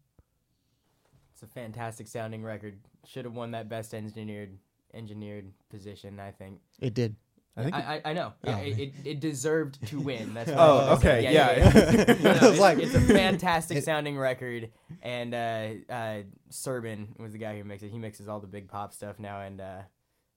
[1.34, 2.80] It's a fantastic sounding record.
[3.06, 4.58] Should have won that best engineered
[4.94, 6.62] engineered position, I think.
[6.80, 7.18] it did.
[7.58, 8.34] I think I, I, I know.
[8.44, 8.62] Yeah, Oh.
[8.64, 10.34] it, it, it deserved to win.
[10.34, 11.28] That's what Oh, I was gonna say.
[11.28, 12.16] okay, yeah.
[12.24, 17.18] No, no, I was it's, like- it's a fantastic sounding record, and uh, uh, Serban
[17.20, 17.92] was the guy who mixes it.
[17.94, 19.82] He mixes all the big pop stuff now, and uh,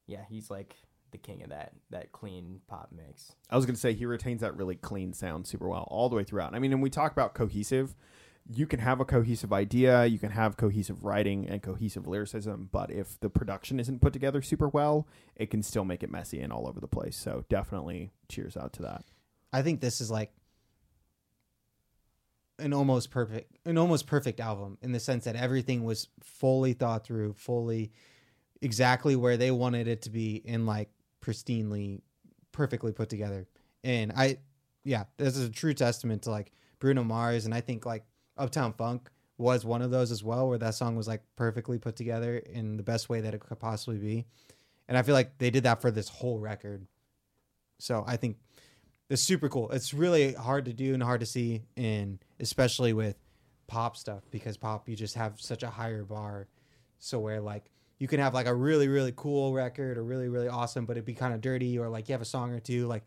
[0.07, 0.77] yeah, he's like
[1.11, 3.33] the king of that that clean pop mix.
[3.51, 6.17] I was going to say he retains that really clean sound super well all the
[6.17, 6.55] way throughout.
[6.55, 7.95] I mean, and we talk about cohesive.
[8.51, 12.91] You can have a cohesive idea, you can have cohesive writing and cohesive lyricism, but
[12.91, 16.53] if the production isn't put together super well, it can still make it messy and
[16.53, 17.17] all over the place.
[17.17, 19.05] So definitely cheers out to that.
[19.53, 20.33] I think this is like
[22.59, 27.05] an almost perfect an almost perfect album in the sense that everything was fully thought
[27.05, 27.93] through, fully
[28.61, 30.91] exactly where they wanted it to be and like
[31.21, 32.01] pristinely,
[32.53, 33.47] perfectly put together.
[33.85, 34.39] And I,
[34.85, 38.05] yeah, this is a true testament to like Bruno Mars, and I think like
[38.39, 41.97] Uptown Funk was one of those as well, where that song was like perfectly put
[41.97, 44.25] together in the best way that it could possibly be.
[44.89, 46.87] And I feel like they did that for this whole record.
[47.79, 48.39] So I think
[49.11, 49.71] it's super cool.
[49.71, 53.17] It's really hard to do and hard to see, and especially with
[53.67, 56.49] pop stuff because pop you just have such a higher bar.
[56.99, 60.49] So where like you can have like a really really cool record or really really
[60.49, 62.87] awesome, but it'd be kind of dirty, or like you have a song or two,
[62.87, 63.05] like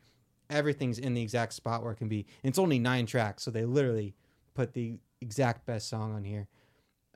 [0.50, 2.26] everything's in the exact spot where it can be.
[2.44, 4.14] And it's only nine tracks, so they literally
[4.54, 6.48] put the exact best song on here.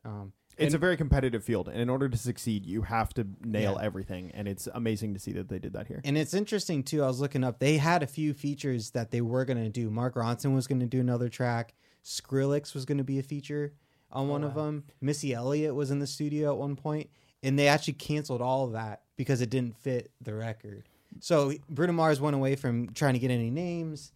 [0.03, 3.27] Um, It's and- a very competitive field, and in order to succeed, you have to
[3.43, 3.85] nail Yeah.
[3.85, 4.31] everything.
[4.31, 5.99] And it's amazing to see that they did that here.
[6.05, 7.03] And it's interesting too.
[7.03, 7.59] I was looking up.
[7.59, 9.89] They had a few features that they were going to do.
[9.89, 11.73] Mark Ronson was going to do another track.
[12.03, 13.73] Skrillex was going to be a feature
[14.11, 14.85] on one of them.
[15.01, 17.09] Missy Elliott was in the studio at one point,
[17.43, 20.87] and they actually canceled all of that because it didn't fit the record.
[21.19, 24.13] So Bruno Mars went away from trying to get any names,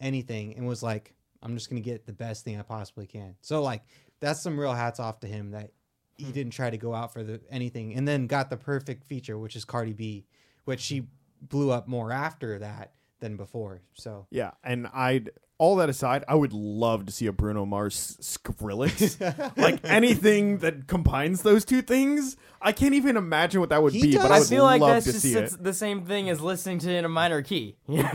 [0.00, 3.36] anything, and was like, "I'm just going to get the best thing I possibly can."
[3.40, 3.82] So like,
[4.20, 5.72] that's some real hats off to him that
[6.16, 6.32] he hmm.
[6.32, 9.56] didn't try to go out for the anything, and then got the perfect feature, which
[9.56, 10.26] is Cardi B,
[10.64, 11.06] which she
[11.40, 13.82] blew up more after that than before.
[13.94, 18.16] So Yeah, and I'd all that aside, I would love to see a Bruno Mars
[18.20, 19.56] Skrillex.
[19.56, 22.36] like anything that combines those two things.
[22.60, 24.64] I can't even imagine what that would He be, does- but I I would feel
[24.64, 25.62] like love that's to just see it's it.
[25.62, 27.76] the same thing as listening to it in a minor key.
[27.88, 28.12] I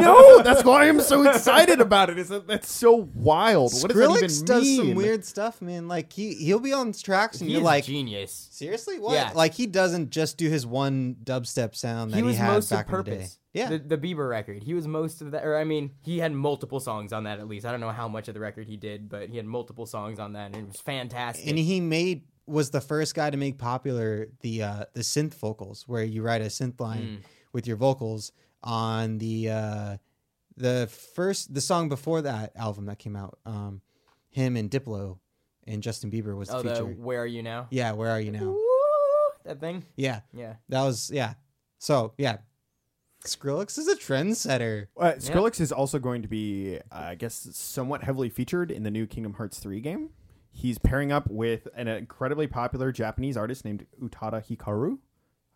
[0.00, 0.42] know.
[0.42, 2.18] That's why I'm so excited about it.
[2.18, 2.20] it.
[2.22, 3.72] Is that that's so wild?
[3.72, 4.76] What does that Skrillex even does mean?
[4.78, 5.88] some weird stuff, man.
[5.88, 8.48] Like he he'll be on tracks and He you're like, genius.
[8.50, 9.14] seriously, what?
[9.14, 9.32] Yeah.
[9.34, 12.70] Like he doesn't just do his one dubstep sound that He he, was had most
[12.72, 13.10] of back in the day.
[13.16, 13.38] purpose.
[13.58, 14.62] Yeah, the, the Bieber record.
[14.62, 17.48] He was most of that, or I mean, he had multiple songs on that at
[17.48, 17.66] least.
[17.66, 20.18] I don't know how much of the record he did, but he had multiple songs
[20.18, 21.46] on that, and it was fantastic.
[21.48, 25.84] and he made was the first guy to make popular the uh the synth vocals
[25.86, 27.18] where you write a synth line Mm.
[27.52, 28.32] with your vocals
[28.62, 29.96] on the uh
[30.56, 33.82] the first the song before that album that came out um
[34.30, 35.18] him and Diplo
[35.66, 37.66] and Justin Bieber was oh, the the Where Are You Now?
[37.70, 38.58] yeah where are you now Woo!
[39.44, 39.84] That thing.
[39.96, 40.54] yeah Yeah.
[40.70, 41.34] that was yeah
[41.78, 42.38] so yeah
[43.24, 48.04] Skrillex is a trendsetter Uh, Skrillex is also going to be, uh, I guess, somewhat
[48.04, 50.10] heavily featured in the new Kingdom Hearts 3 game.
[50.52, 54.98] He's pairing up with an incredibly popular Japanese artist named Utada Hikaru.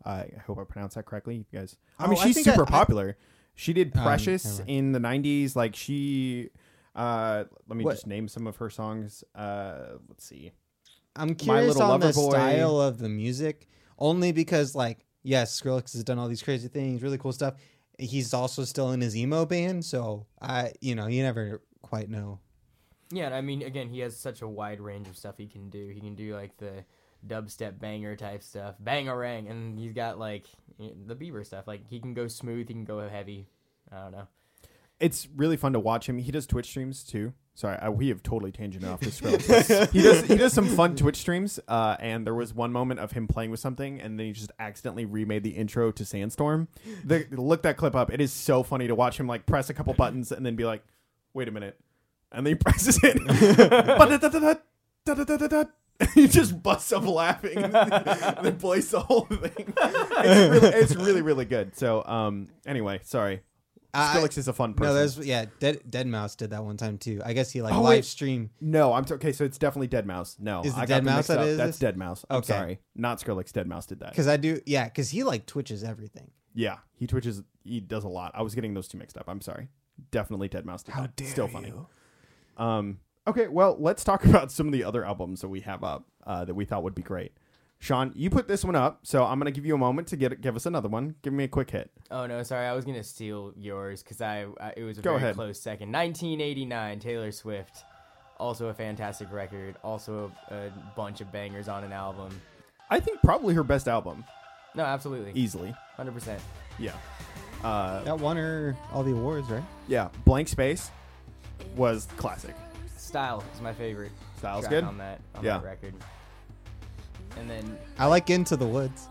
[0.04, 1.36] Uh, I hope I pronounced that correctly.
[1.50, 3.16] You guys, I mean, Oh, I she's think I- super I- popular.
[3.54, 4.70] she did Um, Precious never mind.
[4.70, 5.54] in the '90s.
[5.56, 6.50] Like she,
[6.96, 9.22] uh, let me What- just name some of her songs.
[9.34, 10.52] Uh, let's see.
[11.14, 12.30] I'm curious Little on the Lover Boy.
[12.30, 17.02] style of the music, only because like yes, Skrillex has done all these crazy things,
[17.02, 17.54] really cool stuff.
[17.98, 22.40] He's also still in his emo band, so I, you know, you never quite know.
[23.10, 25.88] Yeah, I mean, again, he has such a wide range of stuff he can do.
[25.88, 26.84] He can do like the
[27.26, 30.46] dubstep banger type stuff, bangarang, and he's got like
[30.78, 31.66] the Bieber stuff.
[31.66, 33.48] Like he can go smooth, he can go heavy.
[33.90, 34.28] I don't know.
[34.98, 36.18] It's really fun to watch him.
[36.18, 37.34] He does Twitch streams too.
[37.54, 39.20] Sorry, I, we have totally tangent off this.
[39.20, 39.90] Skrillex.
[39.92, 41.60] he does he does some fun Twitch streams.
[41.68, 44.52] Uh, and there was one moment of him playing with something, and then he just
[44.58, 46.68] accidentally remade the intro to Sandstorm.
[47.04, 48.10] The, look that clip up.
[48.12, 50.64] It is so funny to watch him like press a couple buttons and then be
[50.64, 50.82] like,
[51.34, 51.78] "Wait a minute,"
[52.32, 53.18] and then he presses it.
[56.14, 57.72] He just busts up laughing and
[58.44, 59.72] then plays the whole thing.
[59.76, 61.76] It's really, it's really really good.
[61.76, 63.42] So um, anyway, sorry.
[63.94, 64.92] I- Skrillex is a fun person.
[64.92, 67.20] No, there's yeah, Dead deadmau5 did that one time too.
[67.24, 68.50] I guess he like Oh, live stream.
[68.60, 69.32] No, I'm t- okay.
[69.32, 70.40] So it's definitely deadmau5.
[70.40, 71.46] No, Is it I got Dead them Mouse mixed that up.
[71.46, 71.92] is That's this?
[71.92, 72.24] deadmau5.
[72.30, 72.46] I'm Okay.
[72.46, 73.52] sorry, not Skrillex.
[73.52, 74.10] deadmau5 did that.
[74.10, 76.30] Because I do, yeah, because he like twitches everything.
[76.54, 77.42] Yeah, he twitches.
[77.64, 78.32] He does a lot.
[78.34, 79.24] I was getting those two mixed up.
[79.28, 79.68] I'm sorry.
[80.10, 80.84] Definitely deadmau5
[81.16, 81.30] did that.
[81.30, 81.72] Still funny.
[82.56, 82.98] Um.
[83.26, 83.48] Okay.
[83.48, 86.54] Well, let's talk about some of the other albums that we have up uh, that
[86.54, 87.32] we thought would be great.
[87.82, 90.40] Sean, you put this one up, so I'm gonna give you a moment to get
[90.40, 91.16] give us another one.
[91.22, 91.90] Give me a quick hit.
[92.12, 95.10] Oh no, sorry, I was gonna steal yours because I, I it was a Go
[95.14, 95.34] very ahead.
[95.34, 95.90] close second.
[95.90, 97.82] 1989, Taylor Swift,
[98.38, 102.40] also a fantastic record, also a, a bunch of bangers on an album.
[102.88, 104.24] I think probably her best album,
[104.76, 105.74] No, absolutely, easily.
[105.96, 106.40] hundred percent.
[106.78, 106.92] Yeah.
[107.64, 109.64] Uh, That won her all the awards, right?
[109.88, 110.08] yeah.
[110.24, 110.92] Blank Space
[111.74, 112.54] was classic.
[112.96, 114.12] Style is my favorite.
[114.38, 114.84] Style's good?
[114.84, 115.58] on that on Yeah.
[115.58, 115.94] that record.
[117.38, 119.08] And then I like Into the Woods.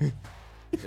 [0.00, 0.12] the,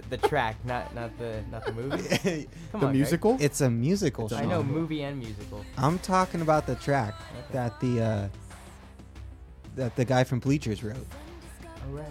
[0.09, 1.97] the track, not not the not the movie.
[2.71, 2.93] Come The on, Greg.
[2.93, 3.37] musical.
[3.39, 4.29] It's a musical.
[4.33, 4.67] I know Sean.
[4.71, 5.63] movie and musical.
[5.77, 7.47] I'm talking about the track Okay.
[7.53, 8.27] that the uh,
[9.75, 10.95] that the guy from Bleachers wrote.
[11.65, 12.05] All right.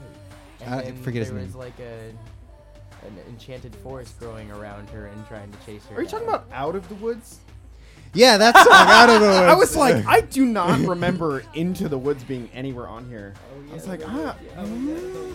[0.63, 1.47] And I then forget his there name.
[1.47, 2.11] was like a
[3.07, 5.97] an enchanted forest growing around her and trying to chase her.
[5.97, 6.37] Are you talking down.
[6.37, 7.39] about Out of the Woods?
[8.15, 9.39] Yeah, that's song out of the woods.
[9.41, 13.35] I was like, I do not remember Into the Woods being anywhere on here.
[13.71, 15.35] I was like, ah, mm,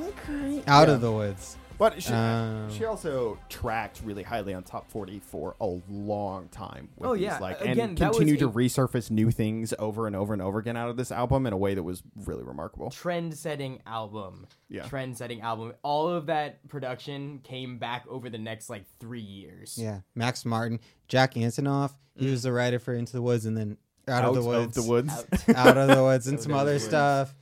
[0.00, 0.62] okay.
[0.66, 0.94] out Yeah.
[0.94, 1.56] of the woods.
[1.78, 6.88] But she, Um, she also tracked really highly on top 40 for a long time.
[7.02, 7.38] Oh, these, yeah.
[7.38, 10.58] like Again, and that continued to a- resurface new things over and over and over
[10.58, 12.90] again out of this album in a way that was really remarkable.
[12.90, 14.46] trend-setting album.
[14.70, 14.84] Yeah.
[14.84, 15.74] Trend-setting album.
[15.82, 19.76] All of that production came back over the next like three years.
[19.78, 21.92] Yeah, Max Martin, Jack Antonoff.
[22.16, 23.76] He was the writer for Into the Woods, and then
[24.08, 25.12] Out, of the Woods, the woods.
[25.54, 26.84] Out of the Woods, and Out some other Woods.
[26.84, 27.34] stuff.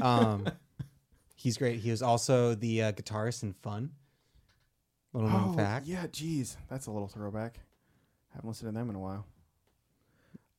[0.00, 0.46] Um,
[1.44, 1.78] he's great.
[1.80, 3.90] He was also the uh, guitarist in Fun.
[5.12, 5.86] Little known Oh, fact.
[5.86, 7.60] yeah, geez, that's a little throwback.
[8.34, 9.26] Haven't listened to them in a while.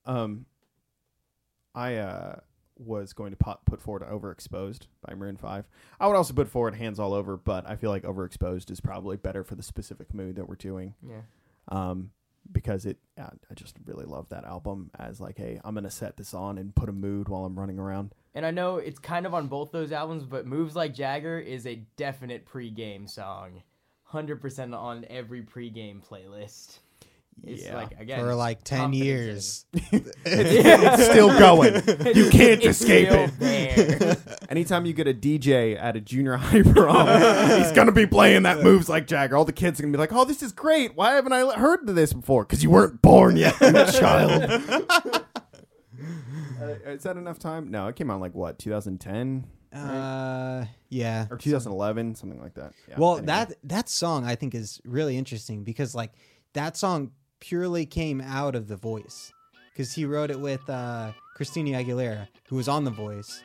[0.05, 0.45] Um,
[1.73, 2.35] I uh
[2.77, 5.67] was going to put put forward Overexposed by Maroon Five.
[5.99, 9.17] I would also put forward Hands All Over, but I feel like Overexposed is probably
[9.17, 10.93] better for the specific mood that we're doing.
[11.05, 11.21] Yeah.
[11.69, 12.11] Um,
[12.51, 16.33] because it, I just really love that album as like, hey, I'm gonna set this
[16.33, 18.13] on and put a mood while I'm running around.
[18.35, 21.65] And I know it's kind of on both those albums, but Moves Like Jagger is
[21.65, 23.63] a definite pregame song.
[24.11, 26.79] 100% on every pregame playlist.
[27.43, 27.75] It's Yeah.
[27.75, 29.65] like, again, For like 10 years.
[29.73, 31.75] it's still going.
[31.75, 33.39] You can't It's escape it.
[33.39, 34.17] there.
[34.49, 37.07] Anytime you get a DJ at a junior high prom,
[37.61, 39.35] he's gonna be playing that moves like Jagger.
[39.35, 40.95] All the kids are gonna be like, "Oh, this is great!
[40.95, 42.43] Why haven't I heard of this before?
[42.45, 45.24] Because you weren't born yet, you child."
[46.85, 47.69] Uh, is that enough time?
[47.71, 51.27] No, it came out like what 2010 Uh, yeah.
[51.29, 52.73] or 2011, something like that.
[52.87, 53.25] Yeah, well, anyway.
[53.27, 56.11] that that song I think is really interesting because like
[56.53, 59.33] that song purely came out of The Voice
[59.73, 63.43] because he wrote it with uh, Christina Aguilera, who was on The Voice,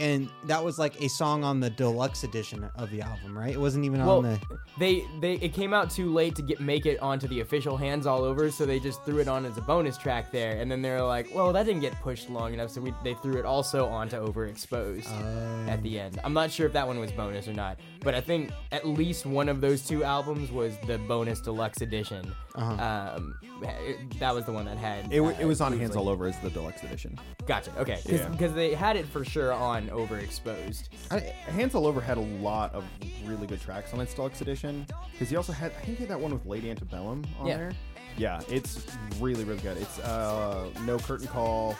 [0.00, 3.52] and that was like a song on the deluxe edition of the album, right?
[3.52, 4.40] It wasn't even Well, on the.
[4.78, 8.06] they they it came out too late to get make it onto the official hands
[8.06, 10.80] all over so they just threw it on as a bonus track there and then
[10.82, 13.86] they're like well that didn't get pushed long enough so we they threw it also
[13.86, 17.52] onto overexposed Uh, at the end i'm not sure if that one was bonus or
[17.52, 21.80] not but i think at least one of those two albums was the bonus deluxe
[21.82, 23.16] edition Uh-huh.
[23.16, 23.34] um
[24.18, 26.38] that was the one that had it, uh, it was on Hands All Over as
[26.40, 27.18] the deluxe edition.
[27.46, 28.28] gotcha okay Yeah.
[28.28, 30.88] because they had it for sure on overexposed
[31.48, 32.84] Hands All Over had a lot of
[33.24, 36.10] really good tracks on its deluxe edition because he also had I think he had
[36.10, 37.56] that one with Lady Antebellum on Yeah.
[37.56, 37.72] there.
[38.16, 38.86] Yeah, it's
[39.18, 39.76] really really good.
[39.76, 41.76] It's uh, no curtain call.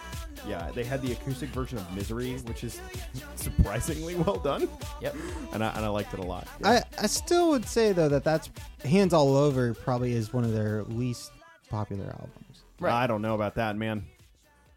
[0.48, 2.80] Yeah, they had the acoustic version of Misery, which is
[3.34, 4.68] surprisingly well done,
[5.02, 5.14] yep
[5.52, 6.46] and I and I liked it a lot.
[6.64, 8.50] I I still would say though that that's
[8.84, 11.32] Hands All Over probably is one of their least
[11.68, 12.64] popular albums.
[12.80, 12.92] Right.
[12.94, 14.06] I don't know about that, man.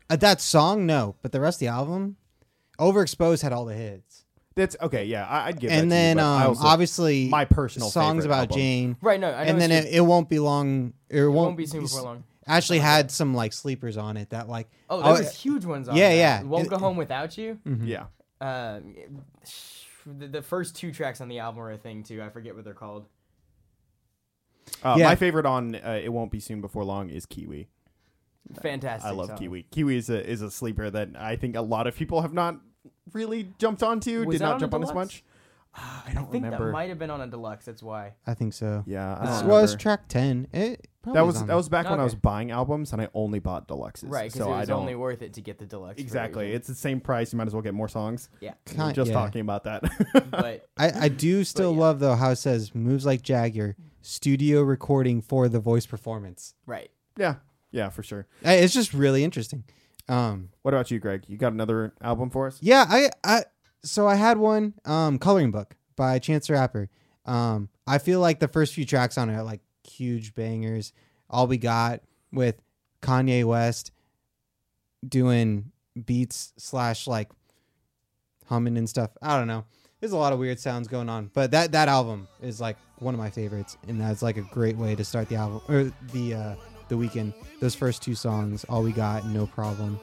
[0.09, 2.17] Uh, that song, no, but the rest of the album,
[2.77, 4.12] Overexposed had all the hits,
[4.55, 5.05] That's okay.
[5.05, 5.71] Yeah, I, I'd give.
[5.71, 8.39] and that to you, then but I um, also- obviously my personal songs favorite about
[8.41, 8.57] album.
[8.57, 10.93] Jane, right no I know and then it's it, it won't be long.
[11.09, 14.29] It, it won't, won't be soon before long Actually, had some like sleepers on it
[14.31, 16.15] that like oh there was huge ones on yeah, that.
[16.15, 16.43] yeah.
[16.43, 18.05] won't It- go home without you Yeah,
[18.41, 18.93] Um,
[20.05, 22.21] the, the first two tracks on the album are a thing too.
[22.21, 23.05] I forget what they're called.
[24.83, 25.05] uh, Yeah.
[25.05, 27.69] my favorite on uh, "It Won't Be Soon Before Long" is Kiwi.
[28.61, 29.09] Fantastic.
[29.09, 29.37] I love song.
[29.37, 29.63] Kiwi.
[29.71, 32.59] Kiwi is a is a sleeper that I think a lot of people have not
[33.11, 34.25] really jumped onto.
[34.25, 35.13] Was did that not on jump a on as deluxe?
[35.15, 35.23] much.
[35.75, 36.67] Ah, I I don't think remember.
[36.67, 37.65] that might have been on a deluxe.
[37.65, 38.13] That's why.
[38.27, 38.83] I think so.
[38.85, 39.81] yeah, I This don't was remember.
[39.81, 40.47] track ten.
[40.53, 42.19] It probably that was on that was back when I was Okay.
[42.21, 44.03] buying albums and I only bought deluxes.
[44.11, 45.99] Right, because so it I was don't only worth it to get the deluxe.
[45.99, 46.43] exactly.
[46.45, 46.55] version.
[46.57, 47.33] It's the same price.
[47.33, 48.29] You might as well get more songs.
[48.39, 49.15] yeah, We Kind- just yeah.
[49.15, 49.81] talking about that.
[50.29, 51.79] but I, I do still yeah.
[51.79, 56.53] love though how it says moves like Jagger studio recording for the voice performance.
[56.67, 56.91] right.
[57.17, 57.35] yeah,
[57.71, 58.27] yeah, for sure.
[58.45, 59.63] Uh, It's just really interesting.
[60.09, 61.23] Um, What about you, Greg?
[61.27, 62.59] You got another album for us?
[62.61, 63.43] yeah, I, I
[63.83, 66.89] so I had one um coloring book by Chance the Rapper.
[67.25, 70.91] Um, I feel like the first few tracks on it are like huge bangers.
[71.29, 72.01] All we got
[72.31, 72.55] with
[73.01, 73.91] Kanye West
[75.07, 75.71] doing
[76.05, 77.29] beats slash like
[78.47, 79.11] humming and stuff.
[79.21, 79.65] I don't know.
[79.99, 83.13] There's a lot of weird sounds going on, but that that album is like one
[83.13, 86.33] of my favorites, and that's like a great way to start the album or the
[86.33, 86.55] uh,
[86.89, 87.33] the weekend.
[87.59, 89.99] Those first two songs, all we got, no problem.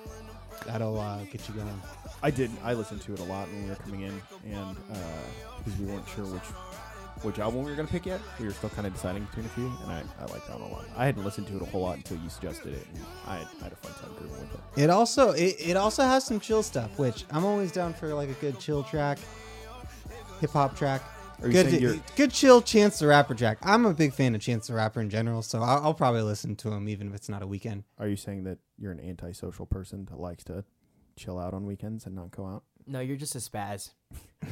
[0.67, 1.81] That'll uh, get you going.
[2.23, 2.51] I did.
[2.63, 4.95] I listened to it a lot when we were coming in, and uh,
[5.59, 6.43] because we weren't sure which
[7.23, 9.49] which album we were gonna pick yet, we were still kind of deciding between a
[9.51, 10.85] few, and I, I liked that one a lot.
[10.97, 13.47] I hadn't listened to it a whole lot until you suggested it, and I had,
[13.61, 14.83] I had a fun time grooving with it.
[14.83, 18.29] It also it, it also has some chill stuff, which I'm always down for like
[18.29, 19.19] a good chill track,
[20.41, 21.03] hip hop track.
[21.43, 23.59] Are Good, you're- good chill Chance the Rapper Jack.
[23.63, 26.55] I'm a big fan of Chance the Rapper in general, so I'll, I'll probably listen
[26.57, 27.85] to him even if it's not a weekend.
[27.99, 30.65] Are you saying that you're an antisocial person that likes to
[31.17, 32.65] chill out on weekends and not go out?
[32.87, 33.91] No, you're just a spaz.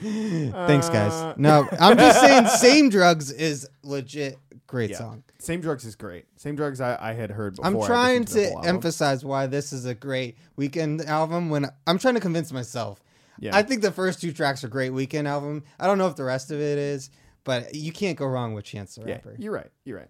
[0.00, 1.34] Thanks, Uh, guys.
[1.38, 4.98] No, I'm just saying, same drugs is legit Great Yeah.
[4.98, 5.22] song.
[5.38, 6.26] Same drugs is great.
[6.36, 7.66] Same drugs I, I had heard before.
[7.66, 11.48] I'm trying listened the to emphasize why this is a great weekend album.
[11.48, 13.02] When I'm trying to convince myself,
[13.38, 13.56] Yeah.
[13.56, 15.64] I think the first two tracks are great weekend album.
[15.78, 17.10] I don't know if the rest of it is,
[17.44, 19.30] but you can't go wrong with Chance the Rapper.
[19.32, 19.70] yeah, you're right.
[19.84, 20.08] You're right.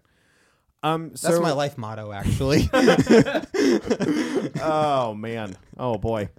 [0.81, 2.69] Um, That's so, my life motto, actually.
[4.61, 5.55] oh man.
[5.77, 6.29] Oh boy.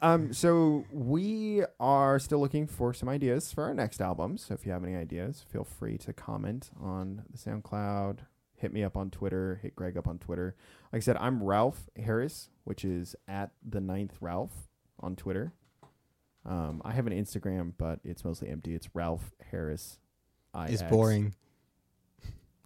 [0.00, 4.36] Um, so we are still looking for some ideas for our next album.
[4.36, 8.18] So if you have any ideas, feel free to comment on the SoundCloud.
[8.56, 9.60] Hit me up on Twitter.
[9.62, 10.56] Hit Greg up on Twitter.
[10.92, 14.68] Like I said, I'm Ralph Harris, which is at the ninth Ralph
[15.00, 15.54] on Twitter.
[16.46, 18.74] Um, I have an Instagram, but it's mostly empty.
[18.74, 19.98] It's Ralph Harris.
[20.68, 21.34] it's boring.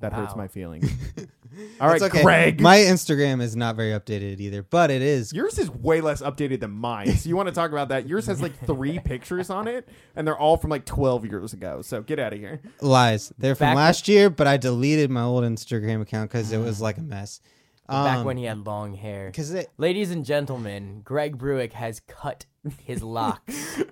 [0.00, 0.42] That hurts Wow.
[0.42, 0.88] my feelings.
[1.80, 2.22] All right, It's okay.
[2.22, 2.60] Greg.
[2.60, 5.32] My Instagram is not very updated either, but it is.
[5.32, 7.16] Yours is way less updated than mine.
[7.16, 8.06] So you want to talk about that?
[8.06, 11.82] Yours has like three pictures on it, and they're all from like 12 years ago.
[11.82, 12.60] So get out of here.
[12.80, 13.32] Lies.
[13.38, 16.80] They're from Back- last year, but I deleted my old Instagram account because it was
[16.80, 17.40] like a mess.
[17.88, 19.26] Back Um, when he had long hair.
[19.26, 19.68] Because it.
[19.78, 22.44] Ladies and gentlemen, Greg Bruick has cut
[22.84, 23.82] his locks.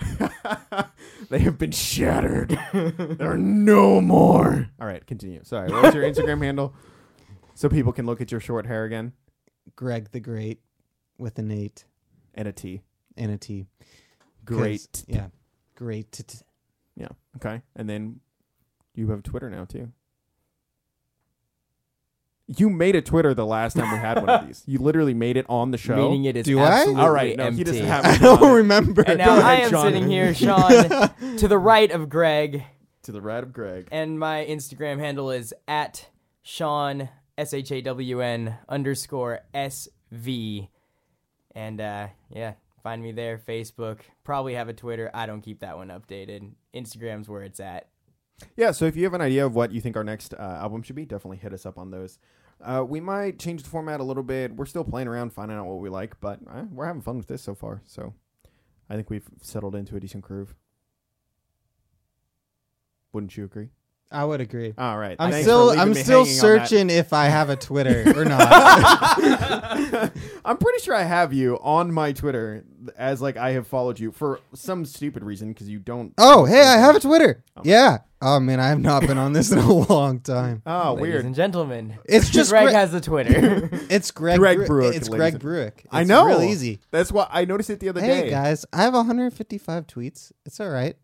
[1.31, 2.59] they have been shattered.
[2.72, 4.68] there are no more.
[4.81, 5.41] All right, continue.
[5.45, 5.70] Sorry.
[5.70, 6.74] What's your Instagram handle?
[7.59, 9.14] So people can look at your short hair again
[9.77, 10.61] Greg the Great
[11.16, 11.87] with an eight
[12.35, 12.83] and a T.
[13.16, 13.64] and a T.
[14.45, 15.05] 'Cause- Great.
[15.09, 15.29] Yeah.
[15.74, 16.12] Great.
[16.12, 16.39] t- t-
[16.97, 17.09] Yeah.
[17.37, 17.62] Okay.
[17.74, 18.20] And then
[18.95, 19.91] you have Twitter now too.
[22.49, 24.62] You made a Twitter the last time we had one of these.
[24.66, 25.97] You literally made it on the show.
[25.97, 26.66] Meaning it is Do I?
[26.68, 27.36] absolutely All right.
[27.36, 27.59] No, empty.
[27.59, 28.05] he doesn't have.
[28.05, 29.03] I don't remember.
[29.03, 29.82] And Go now I am Sean.
[29.86, 30.70] sitting here, Sean,
[31.38, 32.62] to the right of Greg,
[33.03, 33.88] to the right of Greg.
[33.90, 36.09] and my Instagram handle is at
[36.42, 40.70] Sean S H A W N underscore S V,
[41.55, 42.53] and uh, yeah,
[42.84, 43.38] find me there.
[43.38, 45.11] Facebook, probably have a Twitter.
[45.12, 46.53] I don't keep that one updated.
[46.74, 47.88] Instagram's where it's at.
[48.57, 50.82] Yeah, so if you have an idea of what you think our next uh, album
[50.82, 52.18] should be, definitely hit us up on those.
[52.62, 54.55] Uh, we might change the format a little bit.
[54.55, 57.26] We're still playing around, finding out what we like, but uh, we're having fun with
[57.26, 57.82] this so far.
[57.84, 58.14] So
[58.89, 60.55] I think we've settled into a decent groove.
[63.12, 63.70] Wouldn't you agree?
[64.11, 64.73] I would agree.
[64.79, 65.17] All right.
[65.19, 66.69] I'm Thanks for still leaving I'm me still hanging on that.
[66.69, 70.13] searching if I have a Twitter or not.
[70.45, 72.65] I'm pretty sure I have you on my Twitter
[72.97, 76.15] as like I have followed you for some stupid reason because you don't.
[76.19, 77.43] oh, hey, I have a Twitter.
[77.57, 77.63] Oh.
[77.65, 77.99] Yeah.
[78.23, 80.63] Oh man, I have not been on this in a long time.
[80.65, 81.25] Oh, Ladies weird.
[81.27, 83.69] and gentlemen, It's just Greg Gre- has a Twitter.
[83.91, 84.39] It's Greg.
[84.39, 85.85] Greg Bru- Bruick, It's ladies Greg and- Bruick.
[85.91, 86.25] I It's know.
[86.27, 86.81] Real easy.
[86.93, 88.07] That's why I noticed it the other day.
[88.07, 88.31] Hey day.
[88.31, 90.33] guys, I have 155 tweets.
[90.47, 90.97] It's all right.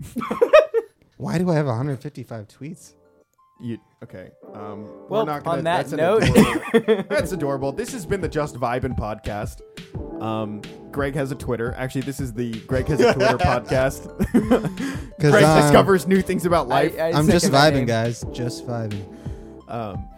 [1.18, 2.94] Why do I have 155 tweets?
[3.60, 4.30] You okay?
[4.54, 7.72] Um, Well, we're not gonna, on that that's note- adorable- that's adorable.
[7.72, 9.60] This has been the Just Vibin podcast.
[10.22, 10.62] Um,
[10.92, 11.74] Greg has a Twitter.
[11.76, 14.06] Actually, this is the Greg has a Twitter podcast.
[15.20, 16.94] 'Cause, Greg um, discovers new things about life.
[16.98, 17.86] I- I I'm just vibing, name.
[17.86, 18.24] guys.
[18.32, 19.04] Just vibing.
[19.68, 20.08] um,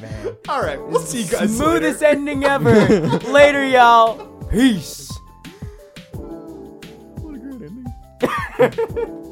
[0.00, 0.36] Man.
[0.48, 2.12] all right, we'll see you guys Smoothest later.
[2.18, 2.72] ending ever.
[3.32, 4.26] Later, y'all.
[4.48, 5.10] Peace.
[8.20, 9.25] What a great ending.